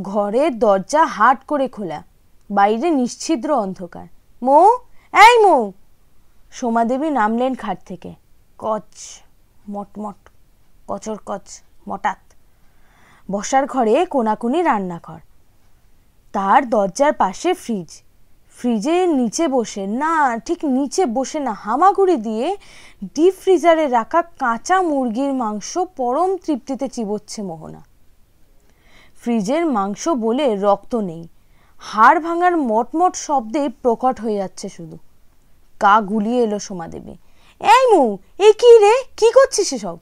ঘরের 0.01 0.59
দরজা 0.59 1.05
হাট 1.05 1.45
করে 1.45 1.67
খোলা। 1.67 2.03
বাইরে 2.51 2.89
নিশ্ছিদ্র 2.89 3.53
অন্ধকার। 3.53 4.07
মৌ, 4.43 4.69
এই 5.13 5.45
মৌ! 5.45 5.71
সোমাদেবী 6.51 7.09
নামলেন 7.09 7.55
খাট 7.55 7.83
থেকে। 7.85 8.13
কচ, 8.57 9.21
মটমট, 9.69 10.29
কচর 10.87 11.17
কচ, 11.25 11.61
মটাত। 11.89 12.32
বসার 13.31 13.65
ঘরে 13.65 14.05
কোনাকুনি 14.05 14.61
রান্নাঘর। 14.61 15.19
তার 16.33 16.69
দরজার 16.69 17.13
পাশে 17.13 17.53
ফ্রিজ। 17.53 18.01
ফ্রিজের 18.57 19.09
নিচে 19.09 19.47
বসে 19.47 19.87
না, 19.87 20.37
ঠিক 20.37 20.65
নিচে 20.65 21.05
বসে 21.05 21.39
না, 21.39 21.53
হামাগুড়ি 21.53 22.15
দিয়ে 22.17 22.57
ডিপ 23.15 23.33
ফ্রিজারে 23.33 23.87
রাখা 23.87 24.21
কাঁচা 24.21 24.81
মুরগির 24.81 25.33
মাংস 25.33 25.77
পরম 25.77 26.37
তৃপ্তিতে 26.37 26.87
চিবোচ্ছে 26.87 27.41
মোহনা। 27.41 27.83
ফ্রিজের 29.21 29.65
মাংস 29.65 30.09
বলে 30.09 30.55
রক্ত 30.55 30.95
নেই। 30.95 31.27
হাড় 31.79 32.19
ভাঙার 32.19 32.57
মটমট 32.57 33.15
শব্দে 33.15 33.69
প্রকট 33.69 34.21
হয়ে 34.21 34.35
যাচ্ছে 34.35 34.69
শুধু। 34.69 34.97
গা 35.81 36.01
গুলিয়ে 36.01 36.43
এলো 36.43 36.59
সোমা 36.59 36.87
দেবী 36.87 37.13
এই 37.61 37.83
মু 37.91 38.17
এ 38.39 38.53
কি 38.53 38.77
রে? 38.77 39.03
কি 39.17 39.31
করছিস 39.31 39.73
সব 39.81 39.97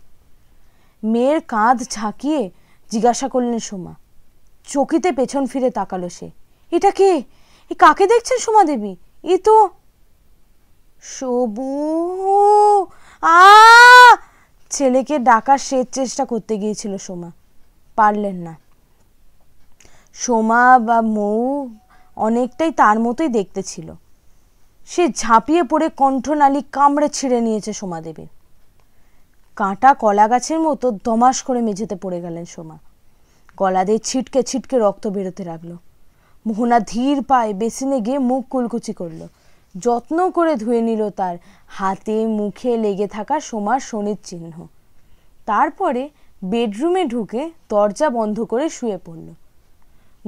মেয়ের 1.03 1.41
কাঁধ 1.47 1.83
ঝাঁকিয়ে 1.89 2.49
জিজ্ঞাসা 2.91 3.27
করলেন 3.27 3.59
সোমা। 3.59 3.93
চকিতে 4.67 5.11
পেছন 5.11 5.45
ফিরে 5.45 5.69
তাকালো 5.69 6.09
সে। 6.09 6.31
এটা 6.71 6.91
কে? 6.91 7.23
এ 7.71 7.75
কাকে 7.75 8.07
দেখছেন 8.07 8.37
সোমা 8.37 8.63
দেবী? 8.63 8.95
এ 9.23 9.37
তো 9.37 9.69
সবু, 11.01 12.87
আ! 13.21 14.15
ছেলেকে 14.69 15.19
ডাকার 15.19 15.57
শেষ 15.57 15.85
চেষ্টা 15.91 16.25
করতে 16.25 16.57
গিয়েছিল 16.57 16.97
সোমা। 16.97 17.31
পারলেন 17.95 18.35
না। 18.35 18.57
সোমা 20.13 20.79
বা 20.79 21.01
মৌ 21.01 21.67
অনেকটাই 22.15 22.71
তার 22.71 22.99
মতোই 22.99 23.27
দেখতে 23.27 23.63
ছিল। 23.63 23.93
সে 24.85 25.07
ঝাঁপিয়ে 25.09 25.63
পড়ে 25.63 25.89
কণ্ঠনালী 25.89 26.61
কামড়ে 26.71 27.09
ছিঁড়ে 27.09 27.41
নিয়েছে 27.41 27.73
সোমা 27.73 28.01
দেবীর। 28.01 28.27
কাঁটা 29.55 29.93
কলা 29.93 30.27
গাছের 30.27 30.59
মতো 30.59 30.91
দমাস 30.91 31.41
করে 31.41 31.61
মেঝেতে 31.61 31.95
পড়ে 31.95 32.21
গেলেন 32.21 32.45
সোমা। 32.45 32.77
গলা 33.57 33.85
দিয়ে 33.85 33.97
ছিটকে 33.97 34.43
ছিটকে 34.43 34.77
রক্ত 34.77 35.07
বেরোতে 35.07 35.43
লাগল। 35.43 35.75
মোহনা 36.47 36.79
ধীর 36.79 37.23
পায়ে 37.23 37.53
বেসিনে 37.53 38.01
গিয়ে 38.01 38.19
মুখ 38.19 38.47
কুলকুচি 38.49 38.93
করল। 38.93 39.27
যত্ন 39.77 40.31
করে 40.31 40.55
ধুয়ে 40.55 40.81
নিল 40.81 41.09
তার 41.09 41.37
হাতে 41.67 42.25
মুখে 42.25 42.77
লেগে 42.77 43.07
থাকা 43.07 43.39
সোমার 43.39 43.79
শনির 43.79 44.17
চিহ্ন। 44.23 44.67
তারপরে 45.45 46.09
বেডরুমে 46.43 47.05
ঢুকে 47.05 47.51
দরজা 47.69 48.09
বন্ধ 48.09 48.43
করে 48.43 48.69
শুয়ে 48.69 48.97
পড়ল। 49.05 49.27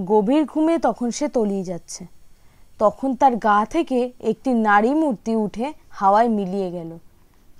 গভীর 0.06 0.46
ঘুমে 0.46 0.77
তখন 0.77 1.12
সে 1.12 1.27
তলিয়ে 1.27 1.63
যাচ্ছে। 1.63 2.06
তখন 2.80 3.15
তার 3.15 3.36
গা 3.36 3.65
থেকে 3.65 4.12
একটি 4.20 4.53
নারী 4.53 4.94
মূর্তি 4.94 5.36
উঠে 5.36 5.74
হাওয়ায় 5.89 6.27
মিলিয়ে 6.27 6.72
গেল। 6.72 6.98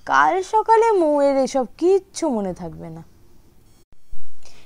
কাল 0.06 0.44
সকালে 0.44 0.92
মৌয়ের 0.92 1.38
এসব 1.38 1.66
কিচ্ছু 1.78 2.30
মনে 2.30 2.54
থাকবে 2.54 2.90
না। 2.90 3.04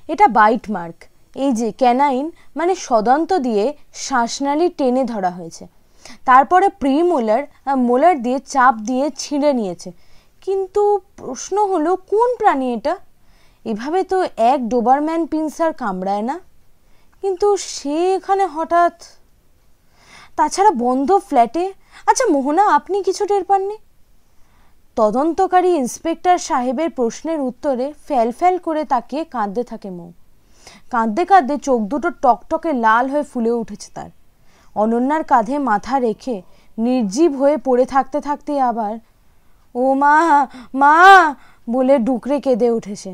এটা 0.08 0.28
বাইট 0.28 0.72
মার্ক। 0.72 0.96
এই 1.36 1.52
যে 1.52 1.72
ক্যানাইন 1.72 2.32
মানে 2.56 2.76
সদন্ত 2.76 3.34
দিয়ে 3.34 3.74
শ্বাসনালী 3.94 4.70
টেনে 4.70 5.04
ধরা 5.04 5.30
হয়েছে। 5.30 5.68
তারপরে 6.26 6.70
প্রি 6.70 7.04
মোলার 7.04 7.44
মোলার 7.78 8.22
দিয়ে 8.22 8.40
চাপ 8.40 8.76
দিয়ে 8.76 9.12
ছিঁড়ে 9.18 9.54
নিয়েছে। 9.54 9.92
কিন্তু 10.42 11.00
প্রশ্ন 11.18 11.66
হলো, 11.66 11.96
কোন 11.96 12.36
প্রাণী 12.36 12.74
এটা? 12.74 12.98
এভাবে 13.66 14.04
তো 14.04 14.28
এক 14.38 14.70
ডোবারম্যান 14.70 15.26
পিন্সার 15.26 15.74
কামড়ায় 15.74 16.22
না। 16.22 16.40
কিন্তু 17.22 17.58
সে 17.58 18.16
এখানে 18.16 18.46
হঠাৎ। 18.46 18.94
তাছাড়া 20.36 20.72
বন্ধ 20.72 21.18
ফ্ল্যাটে? 21.18 21.74
আচ্ছা 22.06 22.26
মোহনা, 22.26 22.64
আপনি 22.76 23.04
কিছু 23.04 23.26
টের 23.26 23.44
পাননি? 23.44 23.78
তদন্তকারী 24.98 25.70
ইন্সপেক্টর 25.76 26.38
সাহেবের 26.38 26.90
প্রশ্নের 26.90 27.40
উত্তরে 27.40 27.94
ফ্যাল 28.08 28.32
ফ্যাল 28.32 28.56
করে 28.58 28.82
তাকিয়ে 28.86 29.24
কাঁদতে 29.24 29.64
থাকে 29.64 29.90
মৌ। 29.90 30.10
কাঁদতে 30.92 31.24
কাঁদতে 31.26 31.56
চোখ 31.58 31.80
দুটো 31.82 32.10
টকটকে 32.22 32.74
লাল 32.74 33.06
হয়ে 33.10 33.24
ফুলে 33.24 33.52
উঠেছে 33.52 33.90
তার। 33.94 34.10
অনন্যার 34.76 35.24
কাঁধে 35.24 35.56
মাথা 35.60 35.96
রেখে 36.00 36.42
নির্জীব 36.78 37.32
হয়ে 37.36 37.58
পড়ে 37.58 37.86
থাকতে 37.86 38.22
থাকতে 38.22 38.52
আবার, 38.62 38.94
ও 39.76 39.84
মা 39.94 40.16
মা! 40.76 40.96
বলে 41.68 41.96
ডুকরে 42.00 42.38
কেঁদে 42.40 42.70
উঠেছে 42.72 43.12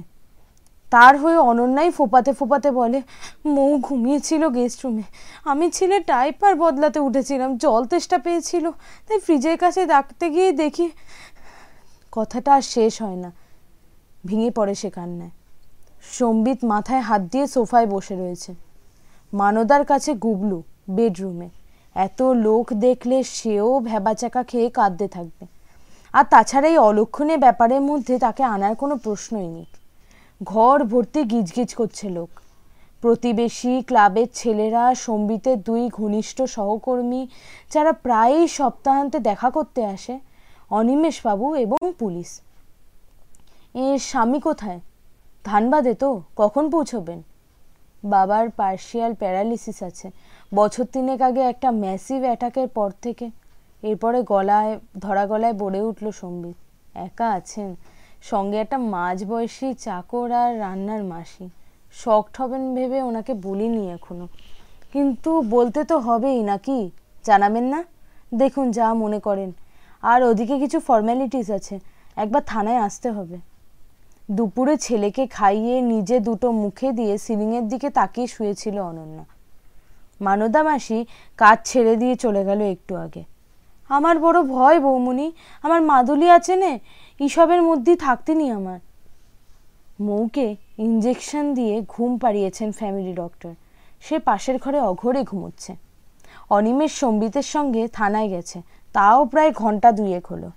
তার 0.92 1.18
হয়ে 1.18 1.38
অনন্যাই 1.38 1.90
ফোপাতে 1.92 2.32
ফোপাতে 2.34 2.72
বলে, 2.72 3.00
মৌ 3.46 3.72
ঘুমিয়েছিল 3.80 4.44
গেস্ট 4.50 4.80
রুমে। 4.86 5.04
আমি 5.46 5.66
ছেলে 5.72 5.98
টাইপার 6.00 6.54
বদলাতে 6.56 7.00
উঠেছিলাম, 7.00 7.50
জল 7.58 7.82
তেষ্টা 7.86 8.18
পেয়েছিল। 8.18 8.66
তাই 9.08 9.20
ফ্রিজের 9.20 9.58
কাছে 9.58 9.82
ডাকতে 9.86 10.26
গিয়ে 10.30 10.52
দেখি 10.52 10.88
কথাটা 12.16 12.54
আর 12.54 12.62
শেষ 12.62 13.02
হয় 13.02 13.16
না। 13.16 13.32
ভেঙে 14.26 14.52
পড়ে 14.52 14.76
সে 14.76 14.90
কান্নায়। 14.90 15.32
সম্বিত 16.12 16.60
মাথায় 16.64 17.00
হাত 17.00 17.22
দিয়ে 17.22 17.48
সোফায় 17.48 17.88
বসে 17.88 18.16
রয়েছে। 18.16 18.52
মানদার 19.34 19.86
কাছে 19.86 20.14
গুবলু 20.14 20.64
বেডরুমে। 20.90 21.50
এত 21.96 22.22
লোক 22.22 22.74
দেখলে 22.74 23.24
সেও 23.24 23.80
ভেবাচাকা 23.80 24.44
খেয়ে 24.44 24.70
কাঁদতে 24.70 25.08
থাকবে। 25.08 25.46
আর 26.14 26.26
তাছাড়া 26.30 26.68
এই 26.68 26.78
অলক্ষণে 26.78 27.38
ব্যাপারের 27.38 27.82
মধ্যে 27.82 28.20
তাকে 28.20 28.44
আনার 28.44 28.76
কোনো 28.76 28.96
প্রশ্নই 28.96 29.48
নেই। 29.48 29.66
ঘর 30.44 30.84
ভর্তি 30.84 31.24
গিজগিজ 31.24 31.76
করছে 31.76 32.10
লোক। 32.10 32.30
প্রতিবেশী, 33.02 33.82
ক্লাবের 33.82 34.28
ছেলেরা, 34.34 34.96
সম্বিতের 34.96 35.62
দুই 35.62 35.90
ঘনিষ্ঠ 35.90 36.42
সহকর্মী 36.42 37.28
যারা 37.74 37.92
প্রায়ই 37.92 38.48
সপ্তাহান্তে 38.48 39.20
দেখা 39.20 39.50
করতে 39.50 39.86
আসে 39.86 40.20
অনিমেষবাবু 40.70 41.56
এবং 41.56 41.94
পুলিশ। 42.00 42.42
এর 43.74 44.00
স্বামী 44.00 44.40
কোথায়? 44.40 44.80
ধানবাদে 45.44 45.94
তো, 45.94 46.22
কখন 46.36 46.70
পৌঁছবেন? 46.70 47.24
বাবার 48.04 48.50
পার্শিয়াল 48.50 49.14
প্যারালিসিস 49.14 49.84
আছে। 49.84 50.12
বছর 50.56 50.84
তিনেক 50.84 51.22
আগে 51.22 51.42
একটা 51.42 51.72
ম্যাসিভ 51.72 52.22
অ্যাটাকের 52.22 52.68
পর 52.68 52.92
থেকে। 53.02 53.30
এরপরে 53.84 54.24
গলায়, 54.24 54.80
ধরা 55.00 55.26
গলায় 55.26 55.54
বড়ে 55.54 55.82
উঠল 55.82 56.12
সম্বিত। 56.12 56.56
একা 56.96 57.30
আছেন? 57.30 57.76
সঙ্গে 58.22 58.58
একটা 58.58 58.78
মাঝ 58.78 59.26
বয়সী 59.26 59.74
চাকর 59.74 60.32
আর 60.32 60.60
রান্নার 60.60 61.04
মাসি। 61.04 61.50
শখ 61.94 62.42
হবেন 62.42 62.76
ভেবে 62.76 63.02
ওনাকে 63.02 63.34
বলিনি 63.34 63.92
এখনও। 63.92 64.28
কিন্তু 64.94 65.42
বলতে 65.42 65.84
তো 65.84 65.98
হবেই 66.00 66.44
নাকি? 66.44 66.92
জানাবেন 67.24 67.64
না? 67.64 67.84
দেখুন 68.34 68.72
যা 68.72 68.94
মনে 68.94 69.20
করেন। 69.20 69.52
আর 70.04 70.24
ওদিকে 70.24 70.60
কিছু 70.60 70.80
ফর্ম্যালিটিস 70.80 71.52
আছে। 71.52 71.80
একবার 72.16 72.42
থানায় 72.46 72.78
আসতে 72.78 73.12
হবে। 73.12 73.38
দুপুরে 74.32 74.78
ছেলেকে 74.78 75.28
খাইয়ে 75.28 75.82
নিজে 75.82 76.20
দুটো 76.20 76.52
মুখে 76.52 76.92
দিয়ে 76.92 77.18
সিলিংয়ের 77.18 77.68
দিকে 77.68 77.90
তাকিয়ে 77.90 78.28
শুয়েছিল 78.28 78.80
অনন্যা। 78.80 79.26
মানদা 80.22 80.64
মাসি 80.64 81.06
কাজ 81.38 81.58
ছেড়ে 81.66 81.96
দিয়ে 81.96 82.16
চলে 82.16 82.46
গেল 82.46 82.62
একটু 82.62 82.96
আগে। 82.96 83.24
আমার 83.90 84.20
বড় 84.20 84.44
ভয় 84.44 84.80
বৌমনি, 84.80 85.32
আমার 85.62 85.82
মাদুলি 85.82 86.30
আছে 86.30 86.56
নে 86.56 86.80
ইসবের 87.20 87.62
মধ্যেই 87.62 87.96
থাকতেনি 87.96 88.52
আমার। 88.52 88.80
মৌকে 90.00 90.56
ইঞ্জেকশন 90.78 91.54
দিয়ে 91.54 91.82
ঘুম 91.88 92.18
পাড়িয়েছেন 92.18 92.72
ফ্যামিলি 92.72 93.14
ডক্টর 93.14 93.54
সে 94.02 94.20
পাশের 94.20 94.58
ঘরে 94.58 94.80
অঘরে 94.80 95.24
ঘুমোচ্ছে। 95.24 95.76
অনিমেষ 96.50 96.92
সম্বিতের 96.92 97.42
সঙ্গে 97.42 97.88
থানায় 97.88 98.30
গেছে। 98.30 98.62
তাও 98.94 99.26
প্রায় 99.26 99.52
ঘণ্টা 99.52 99.92
দুয়েক 99.92 100.28
হলো। 100.28 100.52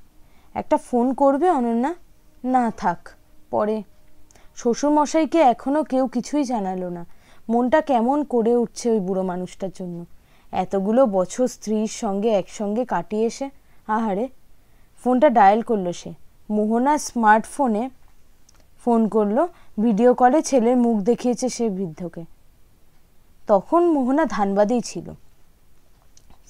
একটা 0.55 0.77
ফোন 0.77 1.15
করবে 1.15 1.51
অনন্যা? 1.51 1.95
না 2.45 2.71
থাক, 2.71 3.09
পরে। 3.51 3.83
শ্বশুরমশাইকে 4.57 5.39
এখনও 5.39 5.85
কেউ 5.85 6.07
কিছুই 6.07 6.45
জানালো 6.45 6.89
না। 6.89 7.07
মনটা 7.49 7.81
কেমন 7.81 8.25
করে 8.25 8.57
উঠছে 8.57 8.91
ওই 8.91 9.01
বুড়ো 9.01 9.23
মানুষটার 9.23 9.71
জন্য। 9.75 10.05
এতগুলো 10.53 11.07
বছর 11.07 11.49
স্ত্রীর 11.49 11.87
সঙ্গে 11.87 12.29
একসঙ্গে 12.29 12.85
কাটিয়ে 12.85 13.25
এসে, 13.25 13.51
আহারে। 13.87 14.29
ফোনটা 15.05 15.29
ডায়াল 15.31 15.63
করল 15.63 15.93
সে। 15.93 16.13
মোহনা 16.51 16.99
স্মার্টফোনে 16.99 17.91
ফোন 18.85 19.09
করল। 19.09 19.47
ভিডিও 19.81 20.15
কলে 20.15 20.43
ছেলের 20.43 20.77
মুখ 20.77 20.99
দেখিয়েছে 20.99 21.49
সে 21.49 21.69
বৃদ্ধকে। 21.69 22.25
তখন 23.47 23.91
মোহনা 23.91 24.25
ধানবাদেই 24.25 24.81
ছিল। 24.81 25.11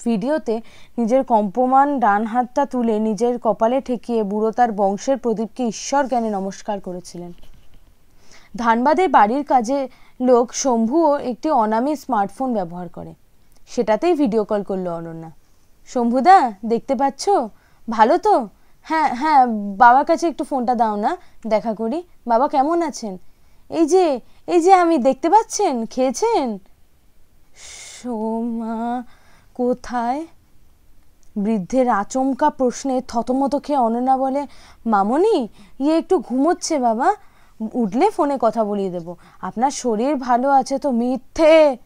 ভিডিওতে 0.05 0.61
নিজের 0.99 1.25
কম্পমান 1.25 1.99
ডান 1.99 2.25
হাতটা 2.25 2.65
তুলে 2.67 2.99
নিজের 2.99 3.39
কপালে 3.39 3.81
ঠেকিয়ে 3.81 4.23
বুড়ো 4.23 4.51
তার 4.51 4.73
বংশের 4.73 5.17
প্রদীপকে 5.17 5.67
ঈশ্বর 5.67 6.07
জ্ঞানে 6.07 6.31
নমস্কার 6.31 6.81
করেছিলেন। 6.81 7.33
ধানবাদের 8.57 9.09
বাড়ির 9.09 9.45
কাজে 9.45 9.89
লোক 10.21 10.53
শম্ভুও 10.53 11.19
একটি 11.19 11.51
অনামী 11.51 11.97
স্মার্টফোন 11.97 12.55
ব্যবহার 12.55 12.89
করে। 12.89 13.15
সেটাতেই 13.69 14.15
ভিডিও 14.15 14.45
কল 14.45 14.63
করল 14.63 14.89
অনন্যা। 14.89 15.31
শম্ভুদা, 15.87 16.53
দেখতে 16.65 16.95
পাচ্ছ? 16.95 17.29
ভালো 17.91 18.19
তো? 18.19 18.49
হ্যাঁ 18.83 19.15
হ্যাঁ 19.15 19.47
বাবার 19.77 20.05
কাছে 20.05 20.29
একটু 20.29 20.45
ফোনটা 20.45 20.75
দাও 20.75 20.97
না, 20.97 21.17
দেখা 21.47 21.75
করি। 21.75 22.03
বাবা 22.27 22.49
কেমন 22.49 22.83
আছেন? 22.83 23.19
এই 23.71 23.87
যে 23.87 24.21
এই 24.47 24.61
যে 24.61 24.75
আমি, 24.75 24.99
দেখতে 24.99 25.31
পাচ্ছেন? 25.31 25.87
খেয়েছেন? 25.87 26.59
সোমা 28.03 29.03
কোথায়? 29.57 30.27
বৃদ্ধের 31.37 31.89
আচমকা 31.89 32.51
প্রশ্নে 32.51 33.03
থতমত 33.09 33.57
খেয়ে 33.63 33.79
অনন্যা 33.79 34.17
বলে, 34.17 34.47
মামনি 34.87 35.49
ইয়ে 35.81 35.99
একটু 35.99 36.19
ঘুমোচ্ছে 36.19 36.79
বাবা। 36.79 37.15
উঠলে 37.75 38.11
ফোনে 38.11 38.39
কথা 38.41 38.65
বলিয়ে 38.65 38.91
দেব। 38.91 39.15
আপনার 39.41 39.71
শরীর 39.71 40.17
ভালো 40.17 40.51
আছে 40.51 40.79
তো 40.79 40.91
মিথ্যে! 40.91 41.77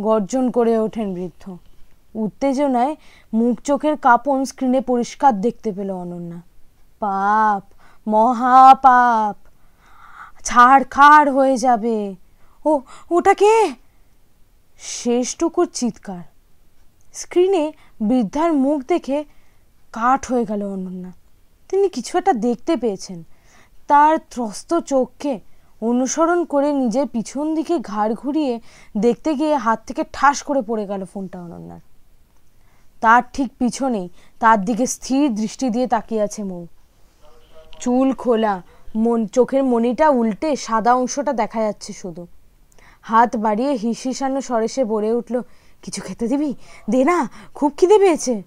গর্জন 0.00 0.50
করে 0.50 0.78
ওঠেন 0.78 1.14
বৃদ্ধ। 1.14 1.56
উত্তেজনায় 2.14 2.96
মুখ 3.34 3.60
চোখের 3.60 3.96
কাপন 3.96 4.44
স্ক্রিনে 4.44 4.80
পরিষ্কার 4.80 5.40
দেখতে 5.40 5.72
পেল 5.72 5.90
অনন্যা। 5.90 6.40
পাপ, 7.00 7.62
মহাপাপ। 8.08 9.36
ছাড় 10.44 10.84
খাড় 10.90 11.32
হয়ে 11.32 11.56
যাবে। 11.56 12.14
ও 12.64 12.80
ওটাকে 13.10 13.72
শেষটুকুর 14.78 15.68
চিৎকার। 15.74 16.29
স্ক্রিনে 17.14 17.72
বৃদ্ধার 18.00 18.52
মুখ 18.52 18.82
দেখে 18.88 19.24
কাঠ 19.92 20.32
হয়ে 20.32 20.44
গেল 20.44 20.62
অনন্যা। 20.62 21.12
তিনি 21.68 21.88
কিছু 21.88 22.18
একটা 22.18 22.32
দেখতে 22.32 22.76
পেয়েছেন। 22.76 23.24
তার 23.88 24.18
ত্রস্ত 24.30 24.78
চোখকে 24.78 25.40
অনুসরণ 25.80 26.44
করে 26.44 26.72
নিজের 26.72 27.06
পিছন 27.06 27.54
দিকে 27.54 27.78
ঘাড় 27.78 28.14
ঘুরিয়ে 28.14 28.60
দেখতে 28.96 29.34
গিয়ে 29.34 29.56
হাত 29.56 29.82
থেকে 29.86 30.04
ঠাস 30.12 30.42
করে 30.42 30.62
পড়ে 30.62 30.86
গেল 30.86 31.04
ফোনটা 31.04 31.40
অনন্যার। 31.40 31.80
তার 33.00 33.22
ঠিক 33.32 33.52
পিছনেই 33.58 34.08
তার 34.40 34.64
দিকে 34.64 34.86
স্থির 34.86 35.34
দৃষ্টি 35.34 35.70
দিয়ে 35.70 35.86
তাকিয়ে 35.86 36.22
আছে 36.22 36.42
মৌ। 36.42 36.66
চুল 37.80 38.12
খোলা, 38.12 38.62
মন 38.96 39.26
চোখের 39.26 39.64
মনিটা 39.64 40.08
উল্টে 40.08 40.56
সাদা 40.56 40.94
অংশটা 40.94 41.32
দেখা 41.32 41.62
যাচ্ছে 41.62 41.92
শুধু। 41.92 42.26
হাত 43.02 43.36
বাড়িয়ে 43.36 43.72
হিস 43.72 44.02
হিসানো 44.06 44.40
সরেসে 44.40 44.84
বলে 44.84 45.12
উঠল 45.12 45.42
কিছু 45.82 46.02
খেতে 46.02 46.28
দিবি? 46.28 46.54
দে 46.90 47.04
না, 47.04 47.28
খুব 47.54 47.72
খিদে 47.76 47.98
পেয়েছে। 47.98 48.42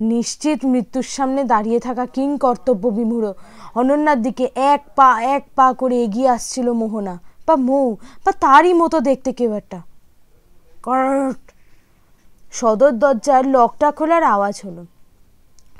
নিশ্চিত 0.00 0.64
মৃত্যুর 0.64 1.02
সামনে 1.02 1.44
দাঁড়িয়ে 1.44 1.80
থাকা 1.80 2.06
কিং 2.06 2.38
কর্তব্য 2.38 2.88
বিমূঢ়। 2.88 3.32
অনন্যার 3.74 4.22
দিকে 4.22 4.50
এক 4.54 4.82
পা 4.96 5.22
এক 5.22 5.44
পা 5.54 5.72
করে 5.72 6.02
এগিয়ে 6.02 6.28
আসছিল 6.28 6.72
মোহনা। 6.72 7.20
বা 7.46 7.56
মৌ, 7.56 7.94
বা 8.24 8.32
তারই 8.32 8.72
মতো 8.72 9.00
দেখতে 9.00 9.32
কেউ 9.32 9.52
একটা। 9.52 9.82
সদর 12.52 12.90
দরজার 12.90 13.46
লকটা 13.46 13.90
খোলার 13.90 14.22
আওয়াজ 14.22 14.60
হলো। 14.64 14.86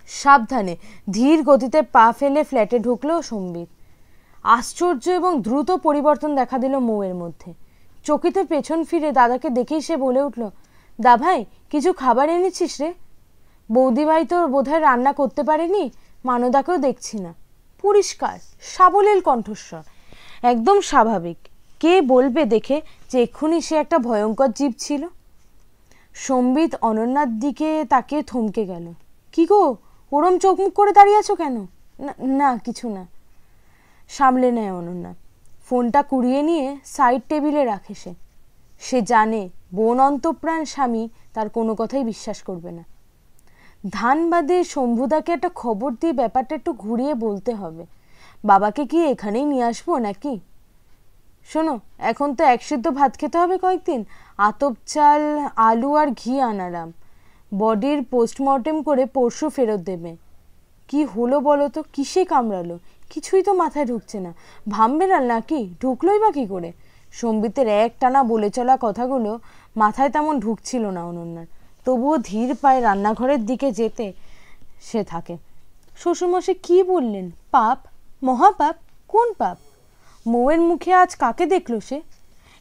সাবধানে, 0.09 0.77
ধীর 1.11 1.43
গতিতে 1.43 1.83
পা 1.83 2.13
ফেলে 2.19 2.45
ফ্ল্যাটে 2.45 2.79
ঢুকলো 2.79 3.23
সম্বিত। 3.23 3.69
আশ্চর্য 4.43 5.11
এবং 5.11 5.43
দ্রুত 5.43 5.71
পরিবর্তন 5.71 6.35
দেখা 6.35 6.59
দিল 6.59 6.79
মৌয়ের 6.79 7.15
মধ্যে। 7.15 7.55
চকিতে 8.05 8.45
পেছন 8.45 8.85
ফিরে 8.85 9.13
দাদাকে 9.13 9.51
দেখেই 9.51 9.81
সে 9.81 9.97
বলে 9.97 10.23
উঠল 10.23 10.51
দা 11.01 11.17
ভাই, 11.17 11.45
কিছু 11.71 11.93
খাবার 11.93 12.29
এনেছিস 12.29 12.81
রে? 12.81 12.95
বৌদি 13.73 14.05
ভাই 14.05 14.25
তো 14.25 14.47
বোধহয় 14.47 14.81
রান্না 14.81 15.13
করতে 15.13 15.43
পারেনি, 15.43 15.91
মানদাকেও 16.25 16.79
দেখছি 16.79 17.19
না। 17.19 17.35
পরিষ্কার, 17.83 18.39
সাবলীল 18.61 19.21
কণ্ঠস্বর। 19.21 19.83
একদম 20.43 20.81
স্বাভাবিক। 20.81 21.37
কে 21.81 22.01
বলবে 22.01 22.45
দেখে 22.45 22.83
যে 23.11 23.23
এক্ষুনি 23.23 23.61
সে 23.61 23.77
একটা 23.77 23.99
ভয়ঙ্কর 23.99 24.49
জীব 24.49 24.75
ছিল? 24.79 25.07
সম্বিত 26.15 26.75
অনন্যার 26.81 27.39
দিকে 27.39 27.85
তাকে 27.91 28.23
থমকে 28.23 28.67
গেল। 28.67 28.93
কি 29.33 29.47
গো, 29.47 29.77
ওরম 30.13 30.39
চোখ 30.39 30.61
মুখ 30.61 30.73
করে 30.73 30.93
দাঁড়িয়ে 30.93 31.19
আছো 31.19 31.35
কেন? 31.35 31.67
না 32.19 32.57
কিছু 32.57 32.89
না। 32.89 33.07
সামলে 34.09 34.53
নেয় 34.53 34.73
অনন্যা। 34.73 35.15
ফোনটা 35.69 36.03
কুড়িয়ে 36.03 36.43
নিয়ে 36.43 36.77
সাইড 36.85 37.23
টেবিলে 37.29 37.65
রাখে 37.65 37.95
সে। 37.95 38.15
সে 38.81 39.03
জানে 39.03 39.49
বোন 39.75 40.01
অন্তপ্রাণ 40.01 40.65
স্বামী 40.65 41.09
তার 41.35 41.49
কোনো 41.49 41.75
কথাই 41.75 42.05
বিশ্বাস 42.05 42.43
করবে 42.43 42.71
না। 42.73 42.85
ধানবাদে 43.91 44.65
শম্ভুদাকে 44.65 45.33
একটা 45.33 45.51
খবর 45.55 45.91
দিয়ে 46.01 46.13
ব্যাপারটা 46.13 46.55
একটু 46.55 46.73
ঘুরিয়ে 46.73 47.15
বলতে 47.15 47.55
হবে। 47.55 47.87
বাবাকে 48.45 48.87
কি 48.87 48.99
এখানেই 49.05 49.45
নিয়ে 49.45 49.65
আসব 49.65 49.89
নাকি? 49.97 50.41
শোনো, 51.51 51.81
এখন 51.99 52.35
তো 52.35 52.45
এক 52.45 52.63
সিদ্ধ 52.63 52.89
ভাত 52.89 53.13
খেতে 53.17 53.39
হবে 53.39 53.59
কয়েকদিন। 53.59 54.05
আতপ 54.39 54.75
চাল, 54.87 55.23
আলু 55.57 55.91
আর 55.97 56.09
ঘি 56.11 56.41
আনারাম 56.41 56.93
বডির 57.59 58.05
পোস্টমর্টেম 58.05 58.83
করে 58.83 59.07
পরশু 59.07 59.49
ফেরত 59.49 59.81
দেবে। 59.81 60.17
কি 60.89 61.05
হলো 61.05 61.41
বলো 61.41 61.69
তো? 61.69 61.83
কিসে 61.93 62.25
কামড়ালো? 62.25 62.79
কিছুই 63.11 63.43
তো 63.43 63.53
মাথায় 63.53 63.87
ঢুকছে 63.87 64.21
না। 64.21 64.35
ভামবেড়াল 64.69 65.25
নাকি? 65.27 65.75
ঢুকলোই 65.81 66.19
বা 66.19 66.31
কী 66.31 66.47
করে? 66.47 66.73
সম্বিতের 67.13 67.69
এক 67.69 67.93
টানা 68.01 68.23
বলে 68.23 68.51
চলা 68.51 68.79
কথাগুলো 68.81 69.39
মাথায় 69.77 70.11
তেমন 70.11 70.41
ঢুকছিল 70.41 70.87
না 70.87 71.05
অনন্যার। 71.05 71.47
তবুও 71.85 72.19
ধীর 72.19 72.55
পায়ে 72.55 72.81
রান্নাঘরের 72.81 73.47
দিকে 73.47 73.73
যেতে 73.73 74.13
সে 74.81 75.05
থাকে। 75.05 75.37
শ্বশুরমশাই 75.99 76.55
কি 76.55 76.83
বললেন? 76.83 77.31
পাপ? 77.51 77.79
মহাপাপ? 78.23 78.77
কোন 79.09 79.33
পাপ? 79.33 79.59
মৌয়ের 80.27 80.61
মুখে 80.61 80.93
আজ 80.93 81.17
কাকে 81.17 81.47
দেখল 81.47 81.81
সে? 81.81 82.03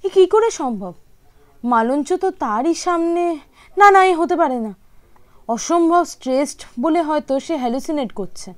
এ 0.03 0.09
কী 0.09 0.25
করে 0.25 0.51
সম্ভব? 0.51 0.93
মালঞ্চ 1.63 2.13
তো 2.13 2.31
তারই 2.31 2.73
সামনে। 2.73 3.39
না 3.77 3.91
না, 3.91 4.05
এ 4.05 4.15
হতে 4.15 4.35
পারে 4.35 4.59
না। 4.59 4.73
অসম্ভব 5.47 6.03
স্ট্রেসড 6.03 6.61
বলে 6.79 7.01
হয়তো 7.01 7.39
সে 7.39 7.57
হ্যালুসিনেট 7.57 8.11
করছে। 8.11 8.53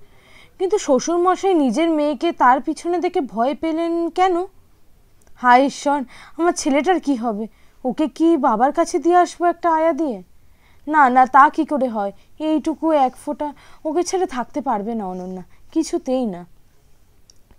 কিন্তু 0.59 0.77
শ্বশুরমশাই 0.77 1.53
নিজের 1.53 1.89
মেয়েকে 1.89 2.31
তার 2.31 2.61
পিছনে 2.61 2.99
দেখে 2.99 3.21
ভয় 3.21 3.55
পেলেন 3.55 4.09
কেন? 4.09 4.45
হায় 5.35 5.65
ঈশ্বর, 5.65 6.03
আমার 6.37 6.53
ছেলেটার 6.53 6.99
কি 6.99 7.15
হবে? 7.15 7.47
ওকে 7.85 8.07
কি 8.07 8.37
বাবার 8.37 8.71
কাছে 8.71 8.99
দিয়ে 8.99 9.15
আসব 9.15 9.45
একটা 9.45 9.73
আয়া 9.73 9.93
দিয়ে? 9.93 10.23
না 10.87 11.09
না, 11.09 11.25
তা 11.25 11.49
কি 11.49 11.65
করে 11.65 11.87
হয়? 11.87 12.11
এইটুকু 12.39 12.91
এক 12.91 13.15
ফোঁটা। 13.15 13.53
ওকে 13.85 14.03
ছেড়ে 14.03 14.25
থাকতে 14.25 14.61
পারবে 14.61 14.95
না 14.95 15.05
অনন্যা, 15.05 15.43
কিছুতেই 15.71 16.25
না। 16.25 16.45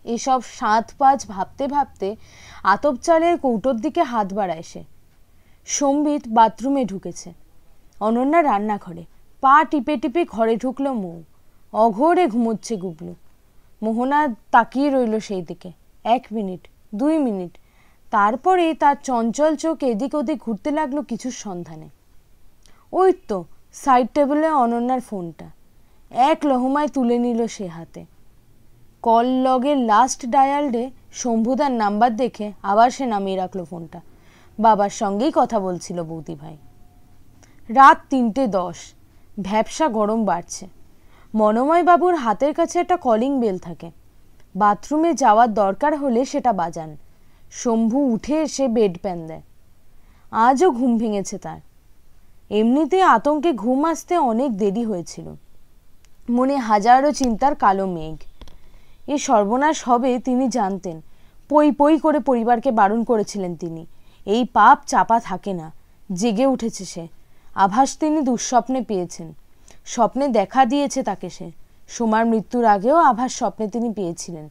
এসব 0.04 0.42
সাত 0.42 0.92
পাঁচ 0.98 1.26
ভাবতে 1.26 1.66
ভাবতে 1.66 2.16
আতপ 2.62 2.96
চালের 2.96 3.38
কৌটোর 3.38 3.76
দিকে 3.76 4.02
হাত 4.02 4.32
বাড়ায় 4.32 4.62
সে। 4.62 4.84
সম্বিত 5.66 6.22
বাথরুমে 6.28 6.84
ঢুকেছে। 6.84 7.32
অনন্যা 8.00 8.42
রান্নাঘরে, 8.42 9.04
পা 9.40 9.64
টিপে 9.64 9.96
টিপে 9.96 10.24
ঘরে 10.24 10.56
ঢুকলো 10.56 10.94
মৌ। 10.94 11.22
অঘরে 11.72 12.26
ঘুমোচ্ছে 12.26 12.76
গুবলু। 12.76 13.14
মোহনা 13.82 14.28
তাকিয়ে 14.50 14.90
রইল 14.90 15.20
সেই 15.20 15.42
দিকে। 15.42 15.72
এক 16.04 16.26
মিনিট, 16.32 16.68
দুই 16.94 17.18
মিনিট 17.18 17.58
তারপরে 18.14 18.74
তার 18.74 18.96
চঞ্চল 19.02 19.56
চোখ 19.56 19.84
এদিক 19.84 20.14
ওদিক 20.14 20.38
ঘুরতে 20.44 20.70
লাগল 20.70 21.02
কিছুর 21.02 21.34
সন্ধানে। 21.44 21.88
ওই 22.92 23.12
তো 23.28 23.44
সাইড 23.72 24.08
টেবিলে 24.14 24.50
অনন্যার 24.64 25.00
ফোনটা। 25.00 25.46
এক 26.10 26.46
লহমায় 26.46 26.88
তুলে 26.88 27.18
নিল 27.18 27.46
সে 27.46 27.66
হাতে। 27.66 28.04
কল 29.02 29.26
লগের 29.26 29.76
লাস্ট 29.76 30.26
ডায়ালডে 30.26 30.90
শম্ভুদার 31.12 31.72
নাম্বার 31.72 32.16
দেখে 32.16 32.52
আবার 32.62 32.90
সে 32.90 33.06
নামিয়ে 33.06 33.36
রাখল 33.36 33.64
ফোনটা। 33.64 34.00
বাবার 34.58 34.90
সঙ্গেই 34.90 35.32
কথা 35.34 35.58
বলছিল 35.60 36.02
বৌদি 36.02 36.34
ভাই। 36.34 36.56
রাত 37.68 37.98
তিনটে 38.10 38.46
দশ, 38.46 38.76
ভ্যাবসা 39.42 39.88
গরম 39.88 40.24
বাড়ছে। 40.24 40.66
মনোময় 41.34 41.82
বাবুর 41.82 42.14
হাতের 42.14 42.54
কাছে 42.54 42.78
একটা 42.78 42.96
কলিং 42.96 43.40
বেল 43.40 43.58
থাকে। 43.58 43.90
বাথরুমে 44.56 45.14
যাওয়ার 45.14 45.54
দরকার 45.54 45.96
হলে 45.96 46.24
সেটা 46.24 46.52
বাজান। 46.52 46.96
শম্ভু 47.62 47.98
উঠে 48.12 48.42
এসে 48.42 48.68
বেড 48.68 48.98
প্যান 48.98 49.26
দেয়। 49.26 49.42
আজও 50.30 50.70
ঘুম 50.70 50.98
ভেঙেছে 50.98 51.38
তার। 51.38 51.60
এমনিতে 52.50 53.02
আতঙ্কে 53.02 53.52
ঘুম 53.52 53.84
আসতে 53.84 54.14
অনেক 54.16 54.50
দেরি 54.56 54.84
হয়েছিল। 54.84 55.26
মনে 56.30 56.56
হাজারো 56.56 57.12
চিন্তার 57.12 57.54
কালো 57.54 57.86
মেঘ। 57.86 58.16
এ 59.06 59.18
সর্বনাশ 59.18 59.88
হবে 59.88 60.18
তিনি 60.18 60.48
জানতেন। 60.48 61.00
পই 61.48 61.72
পই 61.72 61.98
করে 61.98 62.18
পরিবারকে 62.20 62.70
বারণ 62.70 63.04
করেছিলেন 63.04 63.56
তিনি। 63.56 63.86
এই 64.26 64.44
পাপ 64.44 64.78
চাপা 64.86 65.20
থাকে 65.20 65.52
না, 65.52 65.72
জেগে 66.12 66.46
উঠেছে 66.46 66.84
সে। 66.84 67.08
আভাস 67.54 67.98
তিনি 67.98 68.20
দুঃস্বপ্নে 68.20 68.80
পেয়েছেন। 68.82 69.34
স্বপ্নে 69.84 70.28
দেখা 70.28 70.64
দিয়েছে 70.64 71.02
তাকে 71.02 71.30
সে। 71.30 71.50
সোমার 71.88 72.26
মৃত্যুর 72.26 72.64
আগেও 72.64 72.96
আভাস 72.96 73.32
স্বপ্নে 73.32 73.66
তিনি 73.68 73.92
পেয়েছিলেন। 73.92 74.48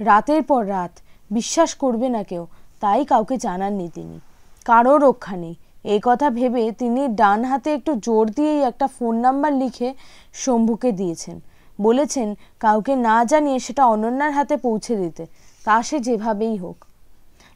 রাতের 0.00 0.42
পর 0.42 0.68
রাত 0.68 0.92
বিশ্বাস 1.30 1.74
করবে 1.74 2.08
না 2.08 2.22
কেউ, 2.22 2.46
তাই 2.80 3.04
কাউকে 3.04 3.36
জানাননি 3.36 3.90
তিনি। 3.94 4.20
কারও 4.64 4.98
রক্ষা 4.98 5.36
নেই। 5.36 5.54
এই 5.84 6.00
কথা 6.02 6.30
ভেবে 6.30 6.72
তিনি 6.72 7.08
ডান 7.08 7.44
হাতে 7.44 7.74
একটু 7.74 7.94
জোর 7.94 8.30
দিয়েই 8.30 8.62
একটা 8.62 8.86
ফোন 8.86 9.16
নাম্বার 9.16 9.52
লিখে 9.52 9.94
শম্ভুকে 10.32 10.92
দিয়েছেন। 10.92 11.40
বলেছেন, 11.80 12.34
কাউকে 12.60 12.96
না 12.96 13.24
জানিয়ে 13.24 13.58
সেটা 13.58 13.86
অনন্যার 13.86 14.32
হাতে 14.32 14.56
পৌঁছে 14.56 14.96
দিতে। 14.96 15.26
তা 15.64 15.82
সে 15.82 16.00
যেভাবেই 16.00 16.56
হোক। 16.56 16.84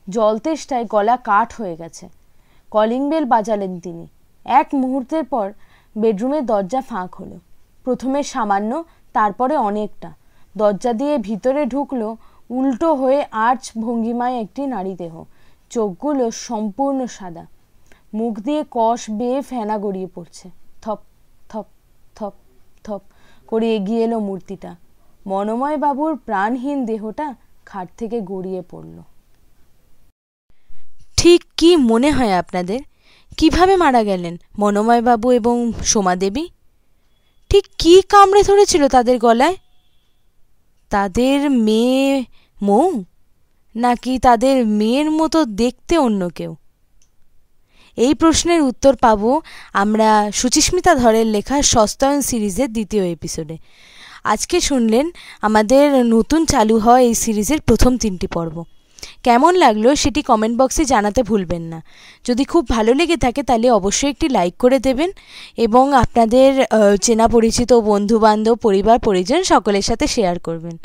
জলতেষ্টায় 0.09 0.85
গলা 0.85 1.17
কাঠ 1.17 1.61
হয়ে 1.61 1.77
গেছে। 1.77 2.09
কলিং 2.71 3.11
বেল 3.11 3.25
বাজালেন 3.25 3.81
তিনি। 3.81 4.07
এক 4.45 4.69
মুহূর্তের 4.75 5.25
পর 5.25 5.53
বেডরুমের 5.99 6.47
দরজা 6.47 6.81
ফাঁক 6.81 7.15
হলো। 7.15 7.39
প্রথমে 7.85 8.23
সামান্য, 8.23 8.85
তারপরে 9.13 9.57
অনেকটা। 9.57 10.13
দরজা 10.57 10.93
দিয়ে 10.93 11.19
ভিতরে 11.19 11.67
ঢুকলো 11.67 12.17
উল্টো 12.51 12.95
হয়ে 12.95 13.27
আর্চ 13.31 13.71
ভঙ্গিমায় 13.79 14.41
একটি 14.41 14.67
নারী 14.67 14.95
দেহ। 14.95 15.25
চোখগুলো 15.71 16.31
সম্পূর্ণ 16.31 17.07
সাদা। 17.07 17.47
মুখ 18.15 18.39
দিয়ে 18.39 18.65
কষ 18.71 19.11
বেয়ে 19.11 19.43
ফেনা 19.43 19.79
গড়িয়ে 19.79 20.07
পড়ছে। 20.15 20.51
থপ 20.83 20.99
থপ 21.49 21.67
থপ 22.17 22.33
থপ 22.85 23.01
করে 23.47 23.77
এগিয়ে 23.77 24.05
এলো 24.05 24.21
মূর্তিটা। 24.21 24.77
মনোময় 25.27 25.77
বাবুর 25.77 26.17
প্রাণহীন 26.17 26.87
দেহটা 26.87 27.35
খাট 27.67 27.89
থেকে 27.99 28.21
গড়িয়ে 28.21 28.63
পড়ল। 28.71 29.03
ঠিক 31.17 31.45
কি 31.57 31.77
মনে 31.77 32.11
হয় 32.11 32.33
আপনাদের? 32.33 32.81
কীভাবে 33.37 33.77
মারা 33.77 34.03
গেলেন 34.03 34.37
মনোময় 34.59 35.03
বাবু 35.03 35.33
এবং 35.33 35.73
সোমাদেবী? 35.85 36.49
ঠিক 37.49 37.65
কি 37.79 38.03
কামড়ে 38.03 38.43
ধরেছিল 38.43 38.89
তাদের 38.89 39.19
গলায়? 39.19 39.57
তাদের 40.91 41.51
মেয়ে 41.51 42.25
মৌ, 42.63 43.03
নাকি 43.75 44.13
তাদের 44.19 44.57
মেয়ের 44.67 45.09
মতো 45.11 45.39
দেখতে 45.45 45.95
অন্য 45.99 46.23
কেউ? 46.29 46.53
এই 47.97 48.15
প্রশ্নের 48.15 48.61
উত্তর 48.63 48.95
পাব 48.97 49.41
আমরা 49.73 50.09
সুচিস্মিতা 50.35 50.93
ধরের 50.95 51.27
লেখা 51.27 51.57
সস্তায়ন 51.63 52.21
সিরিজের 52.21 52.73
দ্বিতীয় 52.73 53.05
এপিসোডে। 53.07 53.57
আজকে 54.25 54.57
শুনলেন 54.61 55.07
আমাদের 55.43 55.85
নতুন 56.07 56.41
চালু 56.47 56.77
হওয়া 56.79 57.01
এই 57.01 57.15
সিরিজের 57.15 57.61
প্রথম 57.61 57.93
তিনটি 57.97 58.27
পর্ব। 58.27 58.57
কেমন 59.23 59.53
লাগল 59.55 59.87
সেটি 59.95 60.21
কমেন্ট 60.23 60.55
বক্সে 60.61 60.85
জানাতে 60.85 61.21
ভুলবেন 61.23 61.63
না। 61.63 61.79
যদি 62.27 62.45
খুব 62.45 62.63
ভালো 62.69 62.93
লেগে 62.95 63.17
থাকে 63.17 63.43
তাহলে 63.43 63.69
অবশ্যই 63.71 64.11
একটি 64.11 64.27
লাইক 64.29 64.55
করে 64.59 64.79
দেবেন 64.79 65.11
এবং 65.57 65.85
আপনাদের 65.95 66.51
চেনা 67.03 67.27
পরিচিত 67.29 67.71
বন্ধুবান্ধব, 67.91 68.57
পরিবার, 68.67 68.99
পরিজন 68.99 69.43
সকলের 69.43 69.83
সাথে 69.83 70.07
শেয়ার 70.07 70.37
করবেন। 70.39 70.77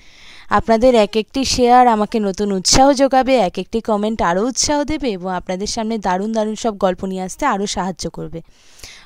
আপনাদের 0.49 0.95
এক 0.95 1.15
একটি 1.15 1.45
শেয়ার 1.45 1.88
আমাকে 1.88 2.19
নতুন 2.19 2.51
উৎসাহ 2.51 2.93
যোগাবে 2.93 3.36
এক 3.36 3.58
একটি 3.60 3.81
কমেন্ট 3.81 4.21
আরও 4.21 4.47
উৎসাহ 4.47 4.84
দেবে 4.84 5.12
এবং 5.12 5.34
আপনাদের 5.36 5.67
সামনে 5.67 5.97
দারুণ 5.97 6.34
দারুণ 6.34 6.55
সব 6.55 6.77
গল্প 6.77 7.05
নিয়ে 7.05 7.21
আসতে 7.21 7.45
আরও 7.45 7.65
সাহায্য 7.65 8.10
করবে। 8.10 8.41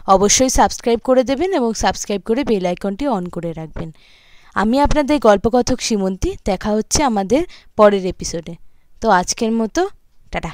অবশ্যই 0.08 0.49
সাবস্ক্রাইব 0.49 0.99
করে 0.99 1.23
দেবেন 1.23 1.54
এবং 1.54 1.73
সাবস্ক্রাইব 1.73 2.21
করে 2.21 2.43
বেল 2.43 2.65
আইকনটি 2.65 3.08
অন 3.08 3.25
করে 3.25 3.54
রাখবেন। 3.54 3.91
আমি 4.54 4.80
আপনাদের 4.82 5.19
গল্পকথক 5.19 5.80
সীমন্তী 5.80 6.36
দেখা 6.45 6.71
হচ্ছে 6.71 7.04
আমাদের 7.04 7.43
পরের 7.78 8.06
এপিসোডে 8.06 8.56
তো 9.02 9.10
আজকের 9.10 9.52
মতো, 9.52 9.89
টাটা। 10.32 10.52